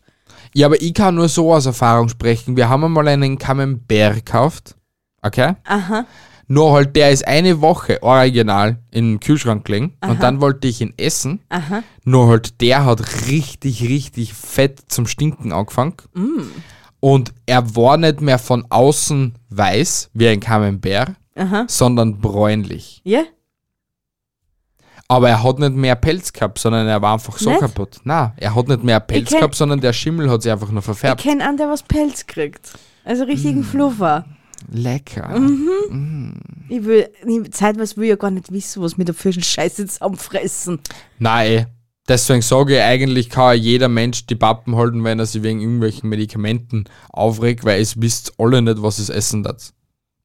[0.54, 2.56] Ja, aber ich kann nur so aus Erfahrung sprechen.
[2.56, 4.74] Wir haben einmal einen Camembert gekauft.
[5.22, 5.54] Okay?
[5.64, 6.06] Aha.
[6.48, 10.94] Nur halt, der ist eine Woche original im Kühlschrank gelegen und dann wollte ich ihn
[10.96, 11.40] essen.
[11.48, 11.82] Aha.
[12.04, 15.94] Nur halt, der hat richtig, richtig fett zum Stinken angefangen.
[16.14, 16.42] Mm.
[17.00, 21.64] Und er war nicht mehr von außen weiß, wie ein Camembert, Aha.
[21.68, 23.00] sondern bräunlich.
[23.04, 23.24] Ja?
[25.08, 27.60] Aber er hat nicht mehr Pelz gehabt, sondern er war einfach so Nicht?
[27.60, 28.00] kaputt.
[28.04, 30.80] Na, er hat nicht mehr Pelz kenn- gehabt, sondern der Schimmel hat sich einfach nur
[30.80, 31.22] Ich verfärbt.
[31.22, 32.72] kenne einen, der was Pelz kriegt.
[33.04, 33.28] Also Mm.
[33.28, 34.24] richtigen Fluffer.
[34.70, 35.38] Lecker.
[35.38, 36.34] Mhm.
[36.68, 37.08] Ich will,
[37.50, 40.80] zeitweise will ich ja gar nicht wissen, was mir da für Scheiße zusammenfressen.
[41.18, 41.66] Nein,
[42.08, 46.08] deswegen sage ich, eigentlich kann jeder Mensch die Pappen halten, wenn er sich wegen irgendwelchen
[46.08, 49.72] Medikamenten aufregt, weil es wisst alle nicht, was es essen darf.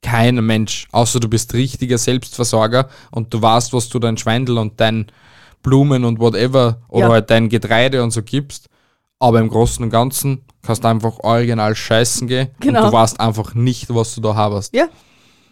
[0.01, 4.79] Kein Mensch, außer du bist richtiger Selbstversorger und du weißt, was du dein Schweindel und
[4.79, 5.05] dein
[5.61, 7.11] Blumen und whatever oder Ja.
[7.11, 8.67] halt dein Getreide und so gibst.
[9.22, 12.86] Aber im Großen und Ganzen kannst du einfach original scheißen gehen Genau.
[12.86, 14.74] und du weißt einfach nicht, was du da hast.
[14.76, 14.88] Ja.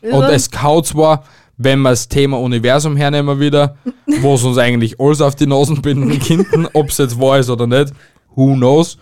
[0.02, 1.24] Und es kaut zwar,
[1.58, 3.76] wenn wir das Thema Universum hernehmen wieder,
[4.22, 7.50] wo es uns eigentlich alles auf die Nasen binden könnten, ob es jetzt wahr ist
[7.50, 7.94] oder nicht,
[8.36, 8.98] who knows,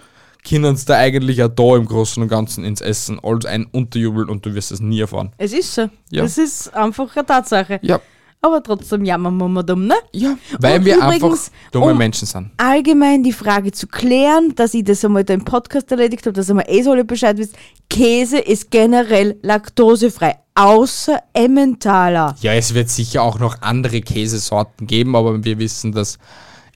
[0.47, 4.29] können uns da eigentlich auch da im Großen und Ganzen ins Essen alles ein unterjubeln
[4.29, 5.31] und du wirst es nie erfahren.
[5.37, 5.89] Es ist so.
[6.09, 6.23] Ja.
[6.23, 7.79] Es ist einfach eine Tatsache.
[7.83, 7.99] Ja.
[8.39, 9.95] Aber trotzdem jammern wir mal dumm, ne?
[10.13, 12.51] Ja, weil Und wir übrigens, einfach dumme um- Menschen sind.
[12.57, 16.49] allgemein die Frage zu klären, dass ich das einmal da im Podcast erledigt habe, dass
[16.49, 17.55] einmal eh so alle Bescheid wisst.
[17.89, 22.35] Käse ist generell laktosefrei, außer Emmentaler.
[22.41, 26.19] Ja, es wird sicher auch noch andere Käsesorten geben, aber wir wissen, dass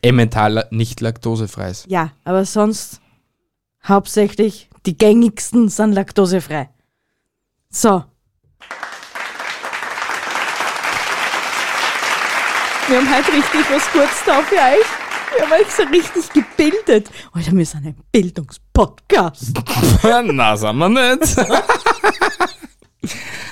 [0.01, 1.85] Emmentaler nicht laktosefrei ist.
[1.87, 2.99] Ja, aber sonst
[3.87, 6.69] hauptsächlich die gängigsten sind laktosefrei.
[7.69, 8.03] So.
[12.91, 14.85] Wir haben heute richtig was Gutes da für euch.
[15.37, 17.09] Wir haben euch so richtig gebildet.
[17.31, 19.53] Alter, wir sind ein Bildungspodcast.
[20.33, 21.37] Na, sind wir nicht.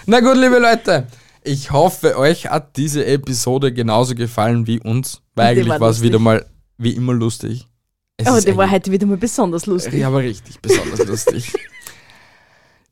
[0.05, 1.07] Na gut, liebe Leute.
[1.41, 5.21] Ich hoffe, euch hat diese Episode genauso gefallen wie uns.
[5.35, 6.09] Weil Die eigentlich war war es lustig.
[6.09, 6.45] wieder mal
[6.77, 7.65] wie immer lustig.
[8.17, 9.93] Es Aber ist der war eigentlich- heute wieder mal besonders lustig.
[9.93, 11.53] Ja, aber richtig besonders lustig.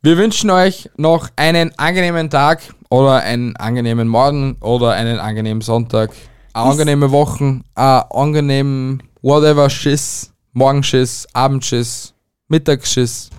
[0.01, 6.11] Wir wünschen euch noch einen angenehmen Tag oder einen angenehmen Morgen oder einen angenehmen Sonntag,
[6.57, 12.13] angenehme Wochen, einen angenehmen whatever Schiss, Morgenschiss, Abendschiss,
[12.47, 13.29] Mittagsschiss.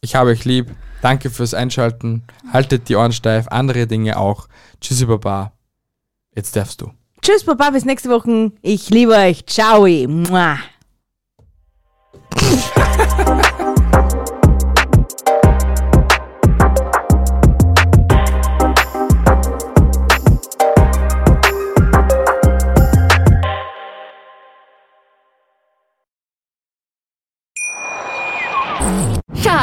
[0.00, 0.70] Ich habe euch lieb.
[1.00, 2.22] Danke fürs Einschalten.
[2.52, 4.48] Haltet die Ohren steif, andere Dinge auch.
[4.80, 5.52] Tschüssi Baba.
[6.34, 6.90] Jetzt darfst du.
[7.22, 8.50] Tschüss, Papa, bis nächste Woche.
[8.62, 9.46] Ich liebe euch.
[9.46, 9.86] Ciao.
[9.86, 10.58] Mua.